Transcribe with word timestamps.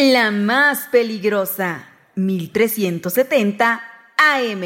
La 0.00 0.30
más 0.30 0.86
peligrosa, 0.92 1.88
1370 2.14 3.82
AM. 4.16 4.60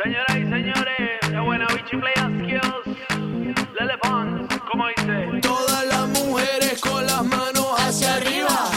Señoras 0.00 0.36
y 0.36 0.42
señores, 0.44 1.18
qué 1.20 1.40
buena 1.40 1.66
bichi 1.74 1.96
play 1.96 2.14
skills. 2.14 2.96
Lele 3.76 3.98
¿cómo 4.70 4.86
dice? 4.86 5.40
Todas 5.42 5.84
las 5.88 6.06
mujeres 6.10 6.80
con 6.80 7.04
las 7.04 7.24
manos 7.24 7.66
hacia 7.78 8.14
arriba. 8.14 8.70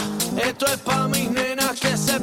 Esto 0.44 0.66
es 0.66 0.78
pa' 0.78 1.06
mis 1.06 1.30
nenas 1.30 1.78
que 1.78 1.96
se 1.96 2.18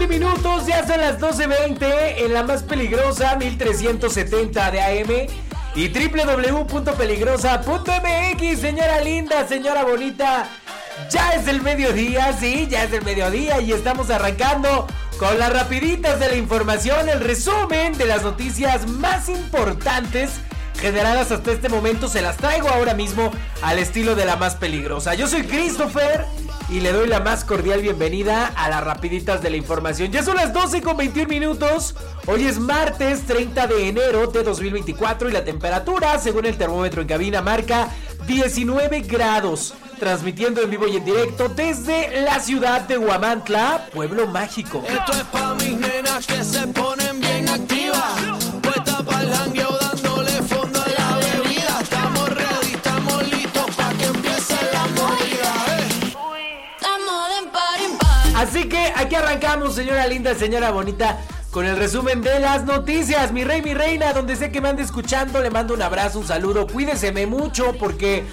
20 0.00 0.18
minutos, 0.18 0.66
ya 0.66 0.84
son 0.86 0.98
las 0.98 1.20
12.20 1.20 2.24
en 2.24 2.32
la 2.32 2.42
más 2.42 2.62
peligrosa 2.62 3.36
1370 3.36 4.70
de 4.70 4.80
AM 4.80 5.26
y 5.74 5.88
www.peligrosa.mx, 5.88 8.60
señora 8.60 9.02
linda, 9.02 9.46
señora 9.46 9.84
bonita. 9.84 10.48
Ya 11.10 11.32
es 11.32 11.46
el 11.48 11.60
mediodía, 11.60 12.32
sí, 12.32 12.66
ya 12.70 12.84
es 12.84 12.94
el 12.94 13.04
mediodía 13.04 13.60
y 13.60 13.72
estamos 13.72 14.08
arrancando 14.08 14.86
con 15.18 15.38
las 15.38 15.52
rapiditas 15.52 16.18
de 16.18 16.28
la 16.28 16.36
información, 16.36 17.10
el 17.10 17.20
resumen 17.20 17.98
de 17.98 18.06
las 18.06 18.22
noticias 18.22 18.88
más 18.88 19.28
importantes 19.28 20.30
generadas 20.80 21.30
hasta 21.30 21.52
este 21.52 21.68
momento. 21.68 22.08
Se 22.08 22.22
las 22.22 22.38
traigo 22.38 22.70
ahora 22.70 22.94
mismo 22.94 23.30
al 23.60 23.78
estilo 23.78 24.14
de 24.14 24.24
la 24.24 24.36
más 24.36 24.56
peligrosa. 24.56 25.14
Yo 25.14 25.26
soy 25.26 25.42
Christopher 25.42 26.24
y 26.70 26.80
le 26.80 26.92
doy 26.92 27.08
la 27.08 27.18
más 27.20 27.44
cordial 27.44 27.82
bienvenida 27.82 28.46
a 28.46 28.68
las 28.68 28.84
rapiditas 28.84 29.42
de 29.42 29.50
la 29.50 29.56
información. 29.56 30.12
Ya 30.12 30.22
son 30.22 30.36
las 30.36 30.52
12 30.52 30.82
con 30.82 30.96
21 30.96 31.28
minutos. 31.28 31.96
Hoy 32.26 32.46
es 32.46 32.60
martes 32.60 33.26
30 33.26 33.66
de 33.66 33.88
enero 33.88 34.28
de 34.28 34.44
2024 34.44 35.28
y 35.28 35.32
la 35.32 35.44
temperatura, 35.44 36.18
según 36.20 36.46
el 36.46 36.56
termómetro 36.56 37.02
en 37.02 37.08
cabina, 37.08 37.42
marca 37.42 37.88
19 38.26 39.00
grados. 39.00 39.74
Transmitiendo 39.98 40.62
en 40.62 40.70
vivo 40.70 40.86
y 40.86 40.96
en 40.96 41.04
directo 41.04 41.48
desde 41.48 42.22
la 42.22 42.38
ciudad 42.38 42.82
de 42.82 42.98
Huamantla, 42.98 43.88
pueblo 43.92 44.28
mágico. 44.28 44.82
Esto 44.88 45.12
es 45.12 45.24
pa' 45.24 45.54
mis 45.56 45.76
nenas 45.76 46.24
que 46.26 46.42
se 46.44 46.66
ponen 46.68 47.20
bien 47.20 47.48
activas. 47.48 48.29
Aquí 59.10 59.16
arrancamos, 59.16 59.74
señora 59.74 60.06
linda, 60.06 60.36
señora 60.36 60.70
bonita, 60.70 61.18
con 61.50 61.66
el 61.66 61.76
resumen 61.76 62.22
de 62.22 62.38
las 62.38 62.64
noticias. 62.64 63.32
Mi 63.32 63.42
rey, 63.42 63.60
mi 63.60 63.74
reina, 63.74 64.12
donde 64.12 64.36
sé 64.36 64.52
que 64.52 64.60
me 64.60 64.68
ande 64.68 64.84
escuchando, 64.84 65.40
le 65.40 65.50
mando 65.50 65.74
un 65.74 65.82
abrazo, 65.82 66.20
un 66.20 66.28
saludo. 66.28 66.68
Cuídeseme 66.68 67.26
mucho 67.26 67.74
porque 67.80 68.24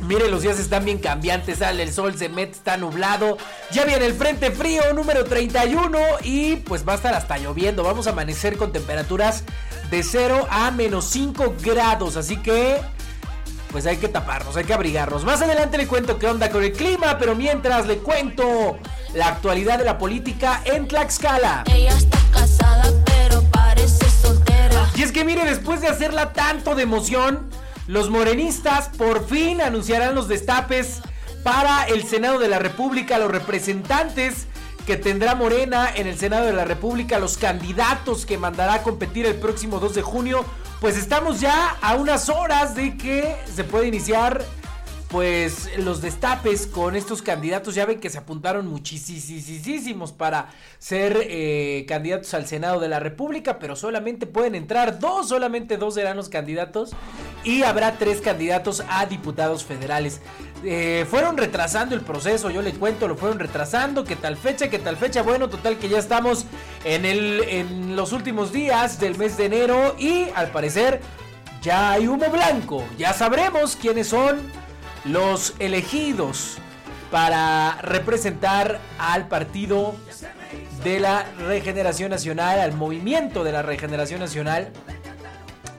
Mire, 0.00 0.28
los 0.28 0.42
días 0.42 0.58
están 0.58 0.84
bien 0.84 0.98
cambiantes, 0.98 1.58
sale 1.58 1.82
el 1.84 1.92
sol, 1.92 2.18
se 2.18 2.28
mete, 2.28 2.52
está 2.52 2.76
nublado. 2.76 3.38
Ya 3.70 3.84
viene 3.84 4.04
el 4.04 4.14
frente 4.14 4.50
frío 4.50 4.92
número 4.92 5.24
31 5.24 5.96
y 6.24 6.56
pues 6.56 6.86
va 6.86 6.94
a 6.94 6.96
estar 6.96 7.14
hasta 7.14 7.38
lloviendo. 7.38 7.84
Vamos 7.84 8.08
a 8.08 8.10
amanecer 8.10 8.56
con 8.56 8.72
temperaturas 8.72 9.44
de 9.90 10.02
0 10.02 10.48
a 10.50 10.72
menos 10.72 11.06
5 11.06 11.54
grados, 11.62 12.16
así 12.16 12.36
que 12.36 12.80
pues 13.74 13.86
hay 13.86 13.96
que 13.96 14.06
taparnos, 14.06 14.56
hay 14.56 14.62
que 14.62 14.72
abrigarnos. 14.72 15.24
Más 15.24 15.42
adelante 15.42 15.76
le 15.76 15.88
cuento 15.88 16.16
qué 16.16 16.28
onda 16.28 16.48
con 16.48 16.62
el 16.62 16.70
clima, 16.70 17.18
pero 17.18 17.34
mientras 17.34 17.88
le 17.88 17.98
cuento 17.98 18.78
la 19.14 19.26
actualidad 19.26 19.78
de 19.78 19.84
la 19.84 19.98
política 19.98 20.62
en 20.64 20.86
Tlaxcala. 20.86 21.64
Ella 21.66 21.90
está 21.90 22.20
casada, 22.32 22.84
pero 23.04 23.42
parece 23.50 24.08
soltera. 24.08 24.88
Y 24.94 25.02
es 25.02 25.10
que 25.10 25.24
mire, 25.24 25.44
después 25.44 25.80
de 25.80 25.88
hacerla 25.88 26.32
tanto 26.32 26.76
de 26.76 26.84
emoción, 26.84 27.50
los 27.88 28.10
morenistas 28.10 28.90
por 28.96 29.26
fin 29.26 29.60
anunciarán 29.60 30.14
los 30.14 30.28
destapes 30.28 31.00
para 31.42 31.82
el 31.88 32.06
Senado 32.06 32.38
de 32.38 32.46
la 32.46 32.60
República, 32.60 33.18
los 33.18 33.32
representantes 33.32 34.46
que 34.86 34.96
tendrá 34.96 35.34
Morena 35.34 35.90
en 35.92 36.06
el 36.06 36.16
Senado 36.16 36.46
de 36.46 36.52
la 36.52 36.64
República, 36.64 37.18
los 37.18 37.38
candidatos 37.38 38.24
que 38.24 38.38
mandará 38.38 38.74
a 38.74 38.82
competir 38.84 39.26
el 39.26 39.34
próximo 39.34 39.80
2 39.80 39.96
de 39.96 40.02
junio. 40.02 40.44
Pues 40.84 40.98
estamos 40.98 41.40
ya 41.40 41.78
a 41.80 41.94
unas 41.94 42.28
horas 42.28 42.74
de 42.74 42.94
que 42.98 43.36
se 43.50 43.64
puede 43.64 43.88
iniciar 43.88 44.44
pues 45.08 45.70
los 45.78 46.02
destapes 46.02 46.66
con 46.66 46.94
estos 46.94 47.22
candidatos. 47.22 47.74
Ya 47.74 47.86
ven 47.86 48.00
que 48.00 48.10
se 48.10 48.18
apuntaron 48.18 48.66
muchísimos 48.66 50.12
para 50.12 50.50
ser 50.78 51.16
eh, 51.22 51.86
candidatos 51.88 52.34
al 52.34 52.46
Senado 52.46 52.80
de 52.80 52.88
la 52.88 53.00
República, 53.00 53.58
pero 53.58 53.76
solamente 53.76 54.26
pueden 54.26 54.54
entrar 54.54 54.98
dos, 54.98 55.30
solamente 55.30 55.78
dos 55.78 55.94
serán 55.94 56.18
los 56.18 56.28
candidatos 56.28 56.90
y 57.44 57.62
habrá 57.62 57.96
tres 57.96 58.20
candidatos 58.20 58.84
a 58.90 59.06
diputados 59.06 59.64
federales. 59.64 60.20
Eh, 60.66 61.04
fueron 61.10 61.36
retrasando 61.36 61.94
el 61.94 62.00
proceso, 62.00 62.48
yo 62.48 62.62
le 62.62 62.72
cuento, 62.72 63.06
lo 63.06 63.16
fueron 63.16 63.38
retrasando, 63.38 64.02
que 64.02 64.16
tal 64.16 64.36
fecha, 64.36 64.70
que 64.70 64.78
tal 64.78 64.96
fecha, 64.96 65.22
bueno, 65.22 65.50
total 65.50 65.76
que 65.76 65.90
ya 65.90 65.98
estamos 65.98 66.46
en, 66.84 67.04
el, 67.04 67.44
en 67.48 67.96
los 67.96 68.12
últimos 68.12 68.50
días 68.50 68.98
del 68.98 69.18
mes 69.18 69.36
de 69.36 69.44
enero 69.44 69.94
y 69.98 70.28
al 70.34 70.48
parecer 70.48 71.02
ya 71.60 71.92
hay 71.92 72.06
humo 72.06 72.30
blanco, 72.30 72.82
ya 72.96 73.12
sabremos 73.12 73.76
quiénes 73.76 74.08
son 74.08 74.40
los 75.04 75.54
elegidos 75.58 76.56
para 77.10 77.76
representar 77.82 78.80
al 78.98 79.28
partido 79.28 79.94
de 80.82 80.98
la 80.98 81.26
Regeneración 81.46 82.10
Nacional, 82.10 82.60
al 82.60 82.72
movimiento 82.72 83.44
de 83.44 83.52
la 83.52 83.62
Regeneración 83.62 84.20
Nacional 84.20 84.72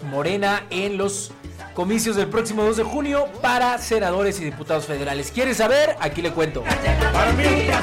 Morena 0.10 0.64
en 0.70 0.98
los 0.98 1.32
comicios 1.76 2.16
del 2.16 2.28
próximo 2.28 2.64
2 2.64 2.78
de 2.78 2.84
junio 2.84 3.28
para 3.42 3.78
senadores 3.78 4.40
y 4.40 4.46
diputados 4.46 4.86
federales. 4.86 5.30
¿Quieres 5.30 5.58
saber? 5.58 5.96
Aquí 6.00 6.22
le 6.22 6.32
cuento. 6.32 6.64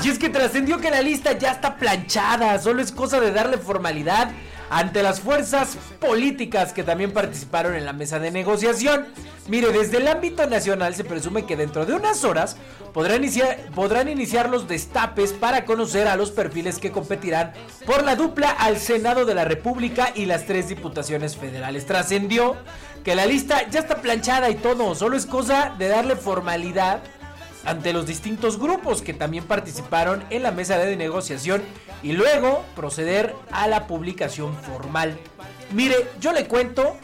Y 0.03 0.09
es 0.09 0.19
que 0.19 0.31
trascendió 0.31 0.81
que 0.81 0.91
la 0.91 1.03
lista 1.03 1.33
ya 1.33 1.53
está 1.53 1.77
planchada, 1.77 2.59
solo 2.59 2.83
es 2.83 2.91
cosa 2.91 3.21
de 3.21 3.31
darle 3.31 3.59
formalidad 3.59 4.31
ante 4.73 5.03
las 5.03 5.21
fuerzas 5.21 5.77
políticas 6.01 6.73
que 6.73 6.83
también 6.83 7.13
participaron 7.13 7.75
en 7.75 7.85
la 7.85 7.93
mesa 7.93 8.19
de 8.19 8.31
negociación. 8.31 9.07
Mire, 9.47 9.71
desde 9.71 9.99
el 9.99 10.09
ámbito 10.09 10.47
nacional 10.47 10.95
se 10.95 11.05
presume 11.05 11.45
que 11.45 11.57
dentro 11.57 11.85
de 11.85 11.93
unas 11.93 12.25
horas 12.25 12.57
podrán 12.95 13.23
iniciar, 13.23 14.49
los 14.49 14.69
destapes 14.69 15.35
para 15.35 15.67
conocer 15.67 16.09
a 16.09 16.17
los 16.17 16.31
perfiles 16.31 16.79
que 16.79 16.91
competirán 16.91 17.53
por 17.85 18.03
la 18.03 18.17
dupla 18.17 18.49
al 18.49 18.79
Senado 18.79 19.27
de 19.27 19.35
la 19.35 19.45
República 19.45 20.11
y 20.15 20.25
las 20.25 20.47
tres 20.47 20.69
diputaciones 20.69 21.37
federales. 21.37 21.85
Trascendió 21.85 22.57
que 23.05 23.15
la 23.15 23.27
lista 23.27 23.69
ya 23.69 23.81
está 23.81 23.97
planchada 23.97 24.49
y 24.49 24.55
todo, 24.55 24.95
solo 24.95 25.19
es 25.19 25.27
cosa 25.27 25.75
de 25.77 25.89
darle 25.89 26.17
formalidad 26.17 27.03
ante 27.65 27.93
los 27.93 28.07
distintos 28.07 28.59
grupos 28.59 29.03
que 29.03 29.15
también 29.15 29.45
participaron 29.45 30.25
en 30.31 30.43
la 30.43 30.51
mesa 30.51 30.79
de 30.79 30.97
negociación 30.97 31.63
y 32.03 32.13
luego 32.13 32.65
proceder 32.75 33.35
a 33.51 33.67
la 33.69 33.87
publicación 33.87 34.57
formal. 34.57 35.19
Mire, 35.73 36.09
yo 36.21 36.33
le 36.33 36.47
cuento 36.47 36.97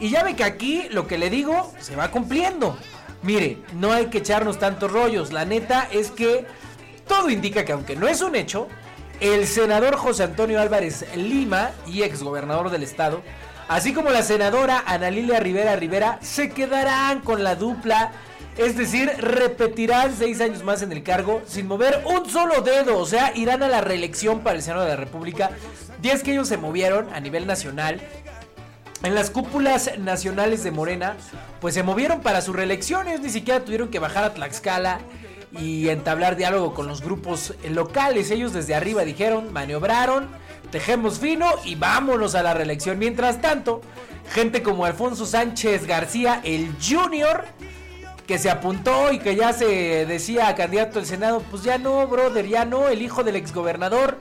y 0.00 0.10
ya 0.10 0.22
ve 0.22 0.36
que 0.36 0.44
aquí 0.44 0.88
lo 0.90 1.06
que 1.06 1.18
le 1.18 1.30
digo 1.30 1.72
se 1.80 1.96
va 1.96 2.10
cumpliendo. 2.10 2.76
Mire, 3.22 3.58
no 3.74 3.92
hay 3.92 4.06
que 4.06 4.18
echarnos 4.18 4.58
tantos 4.58 4.90
rollos, 4.90 5.32
la 5.32 5.44
neta 5.44 5.88
es 5.90 6.10
que 6.10 6.46
todo 7.08 7.30
indica 7.30 7.64
que 7.64 7.72
aunque 7.72 7.96
no 7.96 8.06
es 8.06 8.20
un 8.22 8.36
hecho, 8.36 8.68
el 9.20 9.46
senador 9.46 9.96
José 9.96 10.24
Antonio 10.24 10.60
Álvarez 10.60 11.06
Lima 11.16 11.70
y 11.86 12.02
exgobernador 12.02 12.70
del 12.70 12.82
estado, 12.82 13.22
así 13.68 13.94
como 13.94 14.10
la 14.10 14.22
senadora 14.22 14.82
Ana 14.86 15.10
Lilia 15.10 15.40
Rivera 15.40 15.76
Rivera, 15.76 16.18
se 16.20 16.50
quedarán 16.50 17.20
con 17.20 17.44
la 17.44 17.54
dupla 17.54 18.12
es 18.56 18.76
decir, 18.76 19.10
repetirán 19.18 20.14
seis 20.16 20.40
años 20.40 20.62
más 20.62 20.82
en 20.82 20.92
el 20.92 21.02
cargo 21.02 21.42
sin 21.46 21.66
mover 21.66 22.02
un 22.04 22.28
solo 22.30 22.60
dedo. 22.60 22.98
O 22.98 23.06
sea, 23.06 23.36
irán 23.36 23.62
a 23.62 23.68
la 23.68 23.80
reelección 23.80 24.40
para 24.40 24.56
el 24.56 24.62
Senado 24.62 24.84
de 24.84 24.90
la 24.90 24.96
República. 24.96 25.50
Y 26.02 26.10
es 26.10 26.22
que 26.22 26.32
ellos 26.32 26.48
se 26.48 26.56
movieron 26.56 27.08
a 27.12 27.20
nivel 27.20 27.46
nacional. 27.46 28.00
En 29.02 29.14
las 29.14 29.30
cúpulas 29.30 29.98
nacionales 29.98 30.62
de 30.62 30.70
Morena, 30.70 31.16
pues 31.60 31.74
se 31.74 31.82
movieron 31.82 32.20
para 32.20 32.40
sus 32.42 32.54
reelecciones. 32.54 33.20
Ni 33.20 33.30
siquiera 33.30 33.64
tuvieron 33.64 33.88
que 33.88 33.98
bajar 33.98 34.24
a 34.24 34.34
Tlaxcala 34.34 35.00
y 35.58 35.88
entablar 35.88 36.36
diálogo 36.36 36.74
con 36.74 36.86
los 36.86 37.02
grupos 37.02 37.54
locales. 37.68 38.30
Ellos 38.30 38.52
desde 38.52 38.74
arriba 38.74 39.04
dijeron, 39.04 39.52
maniobraron, 39.52 40.28
tejemos 40.70 41.18
fino 41.18 41.50
y 41.64 41.74
vámonos 41.74 42.34
a 42.34 42.42
la 42.42 42.54
reelección. 42.54 42.98
Mientras 42.98 43.40
tanto, 43.40 43.82
gente 44.32 44.62
como 44.62 44.84
Alfonso 44.84 45.26
Sánchez 45.26 45.86
García, 45.86 46.40
el 46.44 46.72
Junior, 46.80 47.44
que 48.26 48.38
se 48.38 48.50
apuntó 48.50 49.12
y 49.12 49.18
que 49.18 49.36
ya 49.36 49.52
se 49.52 50.06
decía 50.06 50.54
candidato 50.54 50.98
al 50.98 51.06
Senado, 51.06 51.42
pues 51.50 51.62
ya 51.62 51.78
no, 51.78 52.06
brother, 52.06 52.46
ya 52.46 52.64
no, 52.64 52.88
el 52.88 53.02
hijo 53.02 53.22
del 53.22 53.36
exgobernador. 53.36 54.18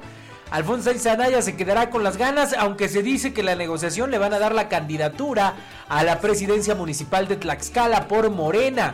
Alfonso 0.52 0.84
Sánchez 0.84 1.08
Anaya 1.08 1.42
se 1.42 1.56
quedará 1.56 1.90
con 1.90 2.04
las 2.04 2.18
ganas, 2.18 2.54
aunque 2.54 2.88
se 2.88 3.02
dice 3.02 3.34
que 3.34 3.42
la 3.42 3.56
negociación 3.56 4.12
le 4.12 4.20
van 4.20 4.34
a 4.34 4.40
dar 4.40 4.54
la 4.54 4.70
candidatura 4.70 5.56
a 5.90 6.04
la 6.04 6.20
presidencia 6.20 6.76
municipal 6.76 7.28
de 7.28 7.38
Tlaxcala 7.38 8.08
por 8.08 8.30
Morena. 8.30 8.94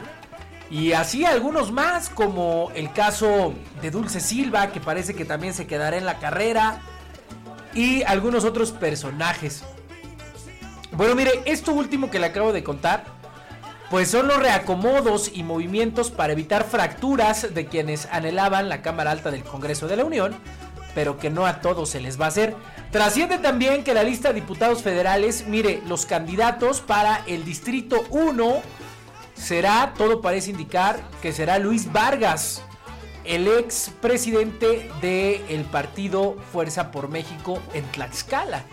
Y 0.71 0.94
así 0.94 1.25
algunos 1.25 1.71
más, 1.71 2.09
como 2.09 2.71
el 2.75 2.94
caso 2.94 3.53
de 3.81 3.91
Dulce 3.91 4.21
Silva, 4.21 4.71
que 4.71 4.79
parece 4.79 5.15
que 5.15 5.25
también 5.25 5.53
se 5.53 5.67
quedará 5.67 5.97
en 5.97 6.05
la 6.05 6.19
carrera. 6.19 6.79
Y 7.73 8.03
algunos 8.03 8.45
otros 8.45 8.71
personajes. 8.71 9.63
Bueno, 10.91 11.13
mire, 11.15 11.41
esto 11.45 11.73
último 11.73 12.09
que 12.09 12.19
le 12.19 12.27
acabo 12.27 12.53
de 12.53 12.63
contar, 12.63 13.05
pues 13.89 14.12
son 14.12 14.27
los 14.27 14.38
reacomodos 14.38 15.31
y 15.33 15.44
movimientos 15.44 16.12
para 16.12 16.33
evitar 16.33 16.63
fracturas 16.63 17.53
de 17.53 17.65
quienes 17.65 18.07
anhelaban 18.12 18.69
la 18.69 18.81
Cámara 18.81 19.12
Alta 19.12 19.31
del 19.31 19.44
Congreso 19.44 19.88
de 19.88 19.97
la 19.97 20.06
Unión, 20.06 20.36
pero 20.94 21.18
que 21.18 21.30
no 21.30 21.45
a 21.47 21.62
todos 21.62 21.89
se 21.89 22.00
les 22.00 22.19
va 22.19 22.25
a 22.25 22.30
hacer. 22.30 22.56
Trasciende 22.91 23.39
también 23.39 23.83
que 23.83 23.94
la 23.94 24.03
lista 24.03 24.30
de 24.30 24.36
diputados 24.36 24.83
federales, 24.83 25.45
mire, 25.47 25.81
los 25.88 26.06
candidatos 26.06 26.81
para 26.81 27.24
el 27.25 27.45
Distrito 27.45 28.03
1 28.12 28.62
será, 29.33 29.94
todo 29.97 30.21
parece 30.21 30.51
indicar, 30.51 31.00
que 31.21 31.33
será 31.33 31.57
Luis 31.57 31.91
Vargas, 31.91 32.62
el 33.24 33.47
ex 33.47 33.91
presidente 34.01 34.89
del 35.01 35.63
partido 35.65 36.36
Fuerza 36.51 36.91
por 36.91 37.09
México 37.09 37.59
en 37.74 37.86
Tlaxcala, 37.86 38.63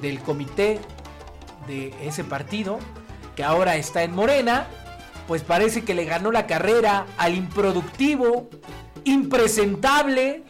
del 0.00 0.20
comité 0.20 0.80
de 1.66 1.94
ese 2.02 2.24
partido, 2.24 2.78
que 3.36 3.44
ahora 3.44 3.76
está 3.76 4.02
en 4.02 4.12
Morena, 4.12 4.66
pues 5.26 5.42
parece 5.42 5.84
que 5.84 5.94
le 5.94 6.04
ganó 6.04 6.32
la 6.32 6.46
carrera 6.46 7.06
al 7.16 7.34
improductivo, 7.34 8.50
impresentable 9.04 10.42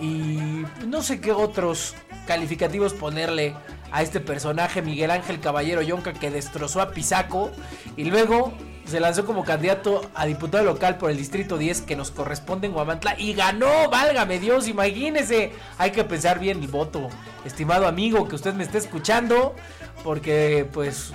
y 0.00 0.64
no 0.86 1.02
sé 1.02 1.20
qué 1.20 1.32
otros 1.32 1.94
calificativos 2.26 2.92
ponerle 2.94 3.54
a 3.92 4.02
este 4.02 4.20
personaje 4.20 4.82
Miguel 4.82 5.10
Ángel 5.10 5.40
Caballero 5.40 5.82
Yonca 5.82 6.12
que 6.12 6.30
destrozó 6.30 6.80
a 6.80 6.90
Pisaco 6.90 7.50
y 7.96 8.04
luego 8.04 8.52
se 8.90 8.98
lanzó 8.98 9.24
como 9.24 9.44
candidato 9.44 10.02
a 10.14 10.26
diputado 10.26 10.64
local 10.64 10.98
por 10.98 11.10
el 11.10 11.16
distrito 11.16 11.58
10 11.58 11.82
que 11.82 11.96
nos 11.96 12.10
corresponde 12.10 12.66
en 12.66 12.72
Guamantla 12.72 13.14
y 13.18 13.34
ganó, 13.34 13.88
válgame 13.88 14.40
Dios, 14.40 14.66
imagínese. 14.66 15.52
Hay 15.78 15.92
que 15.92 16.02
pensar 16.02 16.40
bien 16.40 16.60
el 16.60 16.68
voto, 16.68 17.08
estimado 17.44 17.86
amigo 17.86 18.26
que 18.26 18.34
usted 18.34 18.54
me 18.54 18.64
esté 18.64 18.78
escuchando, 18.78 19.54
porque 20.02 20.68
pues 20.72 21.12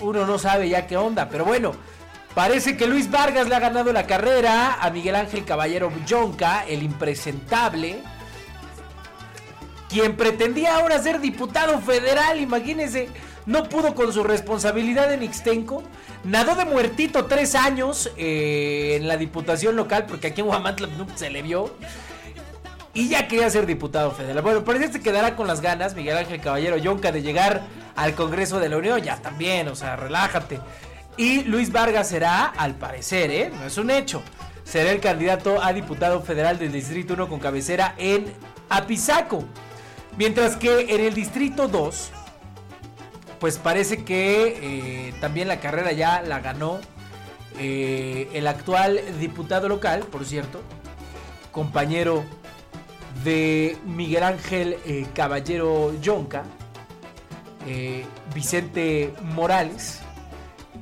uno 0.00 0.26
no 0.26 0.38
sabe 0.38 0.68
ya 0.68 0.86
qué 0.86 0.96
onda, 0.96 1.28
pero 1.28 1.44
bueno. 1.44 1.72
Parece 2.34 2.76
que 2.76 2.86
Luis 2.86 3.10
Vargas 3.10 3.48
le 3.48 3.56
ha 3.56 3.58
ganado 3.58 3.92
la 3.92 4.06
carrera 4.06 4.78
a 4.80 4.90
Miguel 4.90 5.16
Ángel 5.16 5.44
Caballero 5.44 5.90
Yonca, 6.06 6.64
el 6.68 6.84
impresentable, 6.84 8.00
quien 9.88 10.16
pretendía 10.16 10.76
ahora 10.76 11.02
ser 11.02 11.20
diputado 11.20 11.80
federal, 11.80 12.38
imagínense, 12.38 13.08
no 13.46 13.64
pudo 13.64 13.94
con 13.94 14.12
su 14.12 14.22
responsabilidad 14.22 15.12
en 15.12 15.22
Ixtenco, 15.22 15.82
nadó 16.22 16.54
de 16.54 16.66
muertito 16.66 17.24
tres 17.24 17.54
años 17.54 18.12
eh, 18.16 18.98
en 19.00 19.08
la 19.08 19.16
diputación 19.16 19.74
local, 19.74 20.04
porque 20.06 20.28
aquí 20.28 20.42
en 20.42 20.48
Huamantla 20.48 20.88
se 21.16 21.30
le 21.30 21.42
vio, 21.42 21.74
y 22.94 23.08
ya 23.08 23.26
quería 23.26 23.48
ser 23.48 23.64
diputado 23.66 24.10
federal. 24.10 24.42
Bueno, 24.42 24.64
parece 24.64 24.90
que 24.90 25.00
quedará 25.00 25.34
con 25.36 25.46
las 25.46 25.60
ganas 25.60 25.94
Miguel 25.94 26.18
Ángel 26.18 26.40
Caballero 26.40 26.76
Yonca 26.76 27.10
de 27.10 27.22
llegar 27.22 27.62
al 27.98 28.14
Congreso 28.14 28.60
de 28.60 28.68
la 28.68 28.76
Unión, 28.76 29.02
ya 29.02 29.16
también, 29.16 29.66
o 29.66 29.74
sea, 29.74 29.96
relájate. 29.96 30.60
Y 31.16 31.42
Luis 31.42 31.72
Vargas 31.72 32.08
será, 32.08 32.44
al 32.44 32.76
parecer, 32.76 33.30
¿eh? 33.32 33.50
no 33.52 33.66
es 33.66 33.76
un 33.76 33.90
hecho, 33.90 34.22
será 34.62 34.92
el 34.92 35.00
candidato 35.00 35.60
a 35.60 35.72
diputado 35.72 36.22
federal 36.22 36.60
del 36.60 36.70
Distrito 36.70 37.14
1 37.14 37.28
con 37.28 37.40
cabecera 37.40 37.96
en 37.98 38.32
Apizaco. 38.68 39.44
Mientras 40.16 40.54
que 40.54 40.94
en 40.94 41.00
el 41.00 41.12
Distrito 41.12 41.66
2, 41.66 42.10
pues 43.40 43.58
parece 43.58 44.04
que 44.04 44.58
eh, 45.08 45.14
también 45.20 45.48
la 45.48 45.58
carrera 45.58 45.90
ya 45.90 46.22
la 46.22 46.38
ganó 46.38 46.78
eh, 47.58 48.28
el 48.32 48.46
actual 48.46 49.00
diputado 49.18 49.68
local, 49.68 50.04
por 50.10 50.24
cierto, 50.24 50.62
compañero 51.50 52.24
de 53.24 53.76
Miguel 53.84 54.22
Ángel 54.22 54.76
eh, 54.86 55.08
Caballero 55.14 56.00
Yonca, 56.00 56.44
eh, 57.66 58.06
Vicente 58.34 59.12
Morales, 59.22 60.00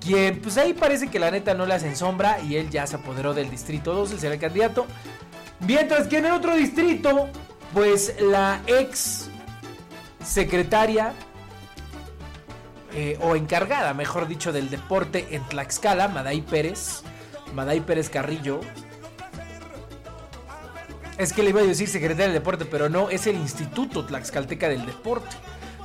quien 0.00 0.40
pues 0.40 0.56
ahí 0.58 0.73
parece 0.73 1.08
que 1.08 1.19
la 1.19 1.31
neta 1.31 1.55
no 1.55 1.67
le 1.67 1.75
hacen 1.75 1.96
sombra 1.96 2.40
y 2.40 2.56
él 2.56 2.70
ya 2.70 2.87
se 2.87 2.96
apoderó 2.96 3.34
del 3.34 3.50
distrito 3.50 3.94
2, 3.94 4.12
él 4.12 4.20
será 4.20 4.34
el 4.34 4.40
candidato. 4.40 4.87
Mientras 5.61 6.06
que 6.06 6.19
en 6.19 6.26
el 6.26 6.32
otro 6.32 6.55
distrito, 6.55 7.28
pues 7.73 8.14
la 8.20 8.61
ex 8.67 9.31
secretaria 10.23 11.12
eh, 12.94 13.19
o 13.20 13.37
encargada, 13.37 13.94
mejor 13.94 14.26
dicho, 14.26 14.52
del 14.52 14.70
deporte 14.70 15.28
en 15.31 15.43
Tlaxcala, 15.44 16.08
Maday 16.08 16.40
Pérez, 16.40 17.02
Maday 17.55 17.81
Pérez 17.81 18.08
Carrillo. 18.08 18.61
Es 21.19 21.32
que 21.32 21.43
le 21.43 21.50
iba 21.50 21.61
a 21.61 21.64
decir 21.64 21.88
secretaria 21.88 22.26
del 22.26 22.34
deporte, 22.34 22.64
pero 22.64 22.88
no, 22.88 23.11
es 23.11 23.26
el 23.26 23.37
Instituto 23.37 24.05
Tlaxcalteca 24.05 24.69
del 24.69 24.84
Deporte. 24.84 25.37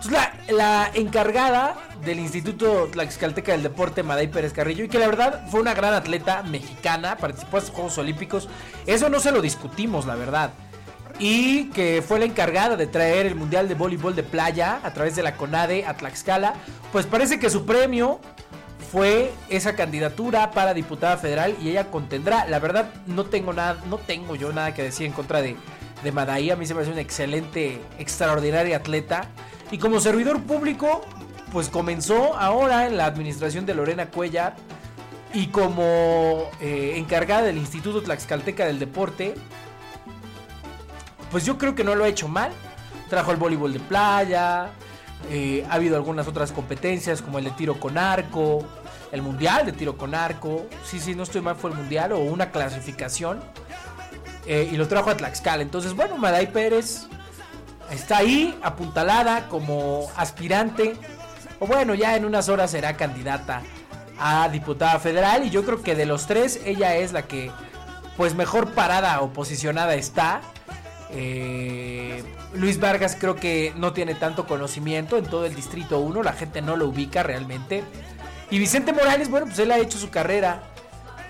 Entonces, 0.04 0.32
la, 0.50 0.90
encargada 0.96 1.76
del 2.04 2.20
Instituto 2.20 2.90
Tlaxcalteca 2.92 3.52
del 3.52 3.62
Deporte, 3.62 4.02
Maday 4.02 4.28
Pérez 4.28 4.52
Carrillo, 4.54 4.84
y 4.84 4.88
que 4.88 4.98
la 4.98 5.08
verdad 5.08 5.46
fue 5.50 5.62
una 5.62 5.76
gran 5.76 5.94
atleta 5.94 6.42
mexicana, 6.44 7.18
participó 7.18 7.58
en 7.58 7.64
los 7.64 7.72
Juegos 7.72 7.98
Olímpicos, 8.00 8.50
eso 8.88 9.10
no 9.10 9.20
se 9.20 9.32
lo 9.32 9.42
discutimos, 9.42 10.08
la 10.08 10.16
verdad. 10.16 10.54
Y 11.20 11.70
que 11.70 12.04
fue 12.06 12.18
la 12.18 12.26
encargada 12.26 12.76
de 12.78 12.88
traer 12.88 13.28
el 13.28 13.36
Mundial 13.36 13.68
de 13.68 13.76
Voleibol 13.76 14.16
de 14.16 14.24
Playa 14.24 14.80
a 14.84 14.92
través 14.92 15.16
de 15.16 15.22
la 15.22 15.36
CONADE 15.36 15.86
a 15.86 15.94
Tlaxcala. 15.94 16.56
Pues 16.92 17.06
parece 17.06 17.38
que 17.38 17.52
su 17.52 17.66
premio 17.66 18.20
fue 18.92 19.32
esa 19.50 19.76
candidatura 19.76 20.50
para 20.50 20.74
diputada 20.74 21.18
federal 21.18 21.56
y 21.62 21.70
ella 21.70 21.92
contendrá. 21.92 22.48
La 22.48 22.58
verdad, 22.58 22.90
no 23.06 23.26
tengo 23.26 23.54
nada, 23.54 23.78
no 23.88 24.00
tengo 24.00 24.36
yo 24.36 24.52
nada 24.52 24.74
que 24.74 24.82
decir 24.82 25.06
en 25.06 25.14
contra 25.14 25.44
de, 25.44 25.56
de 26.04 26.12
Madaí. 26.12 26.50
A 26.50 26.56
mí 26.56 26.66
se 26.66 26.74
me 26.74 26.80
parece 26.80 26.92
una 26.92 27.02
excelente, 27.02 27.80
extraordinaria 28.00 28.78
atleta. 28.78 29.30
Y 29.72 29.78
como 29.78 30.00
servidor 30.00 30.42
público, 30.44 31.02
pues 31.52 31.70
comenzó 31.70 32.36
ahora 32.38 32.88
en 32.88 32.98
la 32.98 33.06
administración 33.06 33.66
de 33.66 33.74
Lorena 33.74 34.08
Cuellar. 34.08 34.56
Y 35.34 35.48
como 35.48 36.50
eh, 36.60 36.94
encargada 36.98 37.44
del 37.44 37.58
Instituto 37.58 38.02
Tlaxcalteca 38.04 38.66
del 38.66 38.80
Deporte, 38.80 39.36
pues 41.32 41.46
yo 41.46 41.58
creo 41.58 41.74
que 41.74 41.86
no 41.86 41.96
lo 41.96 42.04
ha 42.04 42.10
hecho 42.10 42.28
mal. 42.28 42.52
Trajo 43.10 43.32
el 43.32 43.38
voleibol 43.38 43.72
de 43.72 43.80
playa. 43.80 44.72
eh, 45.30 45.66
ha 45.70 45.76
habido 45.76 45.96
algunas 45.96 46.28
otras 46.28 46.52
competencias 46.52 47.22
como 47.22 47.38
el 47.40 47.46
de 47.46 47.52
tiro 47.52 47.80
con 47.80 47.98
arco. 47.98 48.66
El 49.14 49.22
mundial 49.22 49.66
de 49.66 49.72
tiro 49.72 49.96
con 49.98 50.14
arco. 50.16 50.66
Sí, 50.84 51.00
sí, 51.00 51.16
no 51.16 51.24
estoy 51.24 51.40
mal, 51.42 51.56
fue 51.56 51.70
el 51.72 51.78
mundial 51.78 52.12
o 52.12 52.20
una 52.20 52.52
clasificación. 52.52 53.40
eh, 54.48 54.68
y 54.72 54.76
lo 54.76 54.88
trajo 54.88 55.10
a 55.12 55.16
Tlaxcala. 55.16 55.62
Entonces, 55.62 55.94
bueno, 55.94 56.18
Maday 56.18 56.52
Pérez 56.52 57.08
está 57.92 58.18
ahí, 58.18 58.58
apuntalada 58.64 59.48
como 59.48 60.10
aspirante. 60.16 60.96
O 61.60 61.68
bueno, 61.68 61.94
ya 61.94 62.16
en 62.16 62.26
unas 62.26 62.50
horas 62.50 62.72
será 62.72 62.98
candidata 62.98 63.62
a 64.20 64.50
diputada 64.50 65.00
federal. 65.00 65.46
Y 65.46 65.50
yo 65.50 65.64
creo 65.64 65.82
que 65.82 65.96
de 65.96 66.06
los 66.06 66.28
tres, 66.28 66.62
ella 66.66 66.96
es 66.96 67.14
la 67.14 67.24
que 67.24 67.52
pues 68.18 68.36
mejor 68.36 68.74
parada 68.74 69.22
o 69.22 69.34
posicionada 69.34 69.96
está. 69.96 70.42
Eh, 71.12 72.24
Luis 72.54 72.80
Vargas 72.80 73.18
creo 73.20 73.36
que 73.36 73.74
no 73.76 73.94
tiene 73.94 74.16
tanto 74.16 74.46
conocimiento 74.46 75.18
en 75.18 75.26
todo 75.26 75.46
el 75.46 75.56
distrito 75.56 76.00
1, 76.00 76.24
la 76.24 76.34
gente 76.34 76.62
no 76.62 76.76
lo 76.76 76.88
ubica 76.88 77.24
realmente. 77.24 77.84
Y 78.50 78.60
Vicente 78.60 78.94
Morales, 78.94 79.30
bueno, 79.30 79.46
pues 79.48 79.60
él 79.60 79.72
ha 79.72 79.80
hecho 79.80 79.98
su 79.98 80.10
carrera 80.10 80.64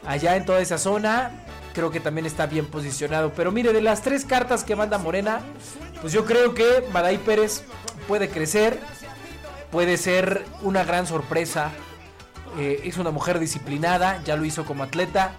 allá 0.06 0.36
en 0.36 0.46
toda 0.46 0.62
esa 0.62 0.78
zona, 0.78 1.32
creo 1.74 1.92
que 1.92 2.00
también 2.00 2.26
está 2.26 2.48
bien 2.48 2.66
posicionado. 2.66 3.32
Pero 3.36 3.52
mire, 3.52 3.74
de 3.74 3.82
las 3.82 4.02
tres 4.02 4.26
cartas 4.26 4.64
que 4.64 4.76
manda 4.76 4.98
Morena, 4.98 5.42
pues 6.02 6.12
yo 6.14 6.26
creo 6.26 6.54
que 6.54 6.84
Maday 6.92 7.20
Pérez 7.20 7.64
puede 8.08 8.28
crecer, 8.28 8.80
puede 9.72 9.98
ser 9.98 10.44
una 10.64 10.84
gran 10.84 11.08
sorpresa. 11.08 11.72
Eh, 12.58 12.82
es 12.84 12.98
una 12.98 13.12
mujer 13.12 13.40
disciplinada, 13.40 14.22
ya 14.26 14.36
lo 14.36 14.44
hizo 14.44 14.66
como 14.66 14.84
atleta 14.84 15.34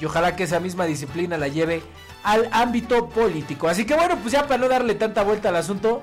y 0.00 0.04
ojalá 0.04 0.36
que 0.36 0.44
esa 0.44 0.60
misma 0.60 0.84
disciplina 0.84 1.38
la 1.38 1.48
lleve 1.48 1.82
al 2.22 2.48
ámbito 2.52 3.08
político. 3.08 3.68
Así 3.68 3.86
que 3.86 3.94
bueno, 3.94 4.18
pues 4.18 4.32
ya 4.32 4.42
para 4.42 4.58
no 4.58 4.68
darle 4.68 4.94
tanta 4.94 5.22
vuelta 5.22 5.48
al 5.48 5.56
asunto, 5.56 6.02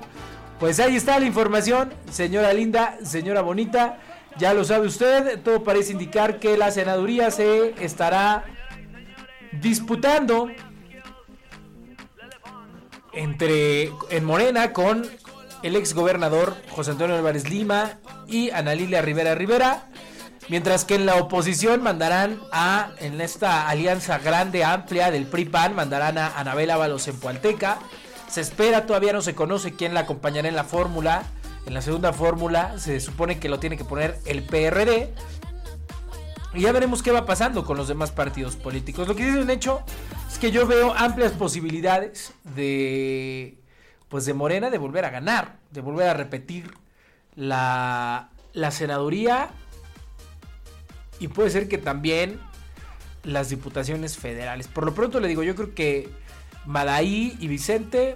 pues 0.59 0.79
ahí 0.79 0.95
está 0.95 1.19
la 1.19 1.25
información, 1.25 1.93
señora 2.11 2.53
linda, 2.53 2.97
señora 3.03 3.41
bonita, 3.41 3.99
ya 4.37 4.53
lo 4.53 4.63
sabe 4.63 4.87
usted, 4.87 5.39
todo 5.41 5.63
parece 5.63 5.91
indicar 5.91 6.39
que 6.39 6.57
la 6.57 6.71
senaduría 6.71 7.29
se 7.29 7.75
estará 7.83 8.45
disputando 9.51 10.49
entre 13.17 13.91
en 14.09 14.23
Morena 14.23 14.73
con 14.73 15.05
el 15.63 15.75
ex 15.75 15.93
gobernador 15.93 16.55
José 16.69 16.91
Antonio 16.91 17.15
Álvarez 17.15 17.49
Lima 17.49 17.97
y 18.27 18.51
Ana 18.51 18.75
Lilia 18.75 19.01
Rivera 19.01 19.35
Rivera. 19.35 19.87
Mientras 20.49 20.85
que 20.85 20.95
en 20.95 21.05
la 21.05 21.15
oposición 21.15 21.83
mandarán 21.83 22.39
a, 22.53 22.91
en 22.99 23.19
esta 23.19 23.67
alianza 23.67 24.19
grande, 24.19 24.63
amplia 24.63 25.11
del 25.11 25.25
PRI-PAN, 25.25 25.75
mandarán 25.75 26.17
a 26.17 26.37
Anabel 26.37 26.71
Ábalos 26.71 27.07
en 27.09 27.19
Pualteca. 27.19 27.79
Se 28.29 28.39
espera, 28.39 28.85
todavía 28.85 29.11
no 29.11 29.21
se 29.21 29.35
conoce 29.35 29.73
quién 29.73 29.93
la 29.93 30.01
acompañará 30.01 30.47
en 30.47 30.55
la 30.55 30.63
fórmula. 30.63 31.23
En 31.65 31.73
la 31.73 31.81
segunda 31.81 32.13
fórmula 32.13 32.79
se 32.79 33.01
supone 33.01 33.39
que 33.39 33.49
lo 33.49 33.59
tiene 33.59 33.75
que 33.75 33.83
poner 33.83 34.19
el 34.25 34.43
PRD. 34.43 35.13
Y 36.53 36.61
ya 36.61 36.71
veremos 36.71 37.03
qué 37.03 37.11
va 37.11 37.25
pasando 37.25 37.65
con 37.65 37.75
los 37.75 37.89
demás 37.89 38.11
partidos 38.11 38.55
políticos. 38.55 39.07
Lo 39.07 39.15
que 39.15 39.23
sí 39.23 39.29
es 39.29 39.43
un 39.43 39.49
hecho 39.49 39.81
que 40.37 40.51
yo 40.51 40.67
veo 40.67 40.93
amplias 40.93 41.31
posibilidades 41.31 42.33
de 42.55 43.57
pues 44.09 44.25
de 44.25 44.33
Morena 44.33 44.69
de 44.69 44.77
volver 44.77 45.03
a 45.05 45.09
ganar, 45.09 45.57
de 45.71 45.81
volver 45.81 46.07
a 46.07 46.13
repetir 46.13 46.71
la, 47.35 48.29
la 48.53 48.71
senaduría 48.71 49.49
y 51.19 51.27
puede 51.27 51.49
ser 51.49 51.67
que 51.67 51.77
también 51.77 52.39
las 53.23 53.49
diputaciones 53.49 54.17
federales. 54.17 54.67
Por 54.67 54.85
lo 54.85 54.93
pronto 54.93 55.19
le 55.19 55.27
digo, 55.27 55.43
yo 55.43 55.55
creo 55.55 55.73
que 55.73 56.09
Madaí 56.65 57.35
y 57.39 57.47
Vicente 57.47 58.15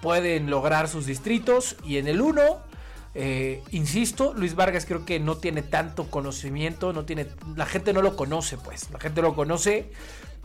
pueden 0.00 0.48
lograr 0.48 0.88
sus 0.88 1.06
distritos 1.06 1.76
y 1.84 1.98
en 1.98 2.08
el 2.08 2.20
1 2.20 2.72
eh, 3.14 3.62
insisto, 3.72 4.32
Luis 4.34 4.54
Vargas 4.54 4.86
creo 4.86 5.04
que 5.04 5.20
no 5.20 5.36
tiene 5.36 5.62
tanto 5.62 6.10
conocimiento, 6.10 6.92
no 6.92 7.04
tiene, 7.04 7.26
la 7.56 7.66
gente 7.66 7.92
no 7.92 8.00
lo 8.00 8.16
conoce, 8.16 8.56
pues, 8.56 8.90
la 8.90 8.98
gente 8.98 9.20
lo 9.20 9.34
conoce, 9.34 9.90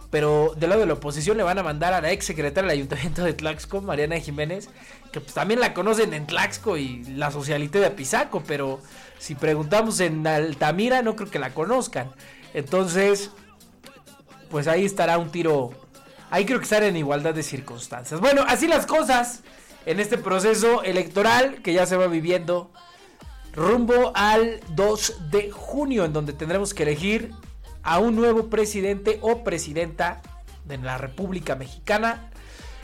pero 0.09 0.53
del 0.57 0.69
lado 0.69 0.81
de 0.81 0.87
la 0.87 0.93
oposición 0.93 1.37
le 1.37 1.43
van 1.43 1.57
a 1.57 1.63
mandar 1.63 1.93
a 1.93 2.01
la 2.01 2.11
ex 2.11 2.25
secretaria 2.25 2.69
del 2.69 2.79
ayuntamiento 2.79 3.23
de 3.23 3.33
Tlaxco, 3.33 3.81
Mariana 3.81 4.19
Jiménez, 4.19 4.69
que 5.11 5.19
pues 5.19 5.33
también 5.33 5.59
la 5.59 5.73
conocen 5.73 6.13
en 6.13 6.27
Tlaxco 6.27 6.77
y 6.77 7.03
la 7.03 7.31
socialité 7.31 7.79
de 7.79 7.87
Apizaco, 7.87 8.43
pero 8.45 8.79
si 9.19 9.35
preguntamos 9.35 9.99
en 9.99 10.25
Altamira 10.25 11.01
no 11.01 11.15
creo 11.15 11.29
que 11.29 11.39
la 11.39 11.53
conozcan. 11.53 12.11
Entonces, 12.53 13.31
pues 14.49 14.67
ahí 14.67 14.85
estará 14.85 15.17
un 15.17 15.29
tiro, 15.29 15.71
ahí 16.29 16.45
creo 16.45 16.59
que 16.59 16.63
estará 16.63 16.87
en 16.87 16.95
igualdad 16.95 17.33
de 17.33 17.43
circunstancias. 17.43 18.19
Bueno, 18.21 18.43
así 18.47 18.67
las 18.67 18.85
cosas 18.85 19.43
en 19.85 19.99
este 19.99 20.17
proceso 20.17 20.83
electoral 20.83 21.61
que 21.61 21.73
ya 21.73 21.85
se 21.85 21.97
va 21.97 22.07
viviendo 22.07 22.71
rumbo 23.53 24.11
al 24.15 24.61
2 24.75 25.31
de 25.31 25.51
junio, 25.51 26.05
en 26.05 26.13
donde 26.13 26.31
tendremos 26.31 26.73
que 26.73 26.83
elegir 26.83 27.31
a 27.83 27.99
un 27.99 28.15
nuevo 28.15 28.49
presidente 28.49 29.19
o 29.21 29.43
presidenta 29.43 30.21
de 30.65 30.77
la 30.77 30.97
República 30.97 31.55
Mexicana. 31.55 32.29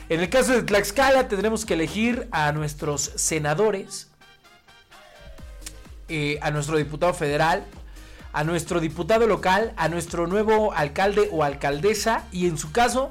En 0.08 0.20
el 0.20 0.28
caso 0.28 0.52
de 0.52 0.62
Tlaxcala 0.62 1.28
tendremos 1.28 1.64
que 1.64 1.74
elegir 1.74 2.28
a 2.30 2.52
nuestros 2.52 3.12
senadores, 3.16 4.10
eh, 6.08 6.38
a 6.42 6.50
nuestro 6.50 6.76
diputado 6.76 7.14
federal, 7.14 7.64
a 8.32 8.44
nuestro 8.44 8.80
diputado 8.80 9.26
local, 9.26 9.72
a 9.76 9.88
nuestro 9.88 10.26
nuevo 10.26 10.72
alcalde 10.72 11.28
o 11.32 11.44
alcaldesa 11.44 12.24
y 12.32 12.46
en 12.46 12.58
su 12.58 12.72
caso 12.72 13.10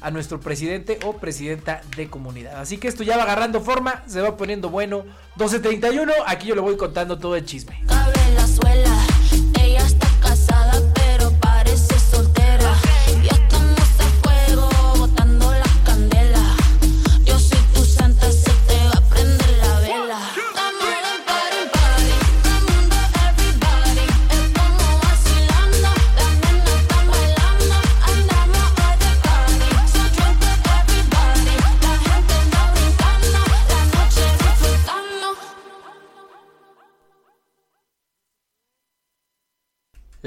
a 0.00 0.10
nuestro 0.10 0.40
presidente 0.40 0.98
o 1.04 1.16
presidenta 1.16 1.82
de 1.96 2.08
comunidad. 2.08 2.60
Así 2.60 2.78
que 2.78 2.88
esto 2.88 3.02
ya 3.02 3.16
va 3.16 3.24
agarrando 3.24 3.60
forma, 3.60 4.02
se 4.06 4.20
va 4.20 4.36
poniendo 4.36 4.70
bueno. 4.70 5.04
12.31, 5.36 6.12
aquí 6.26 6.48
yo 6.48 6.54
le 6.54 6.60
voy 6.60 6.76
contando 6.76 7.18
todo 7.18 7.36
el 7.36 7.44
chisme. 7.44 7.82
Cabe 7.86 8.12
la 8.34 8.46
suela, 8.46 8.99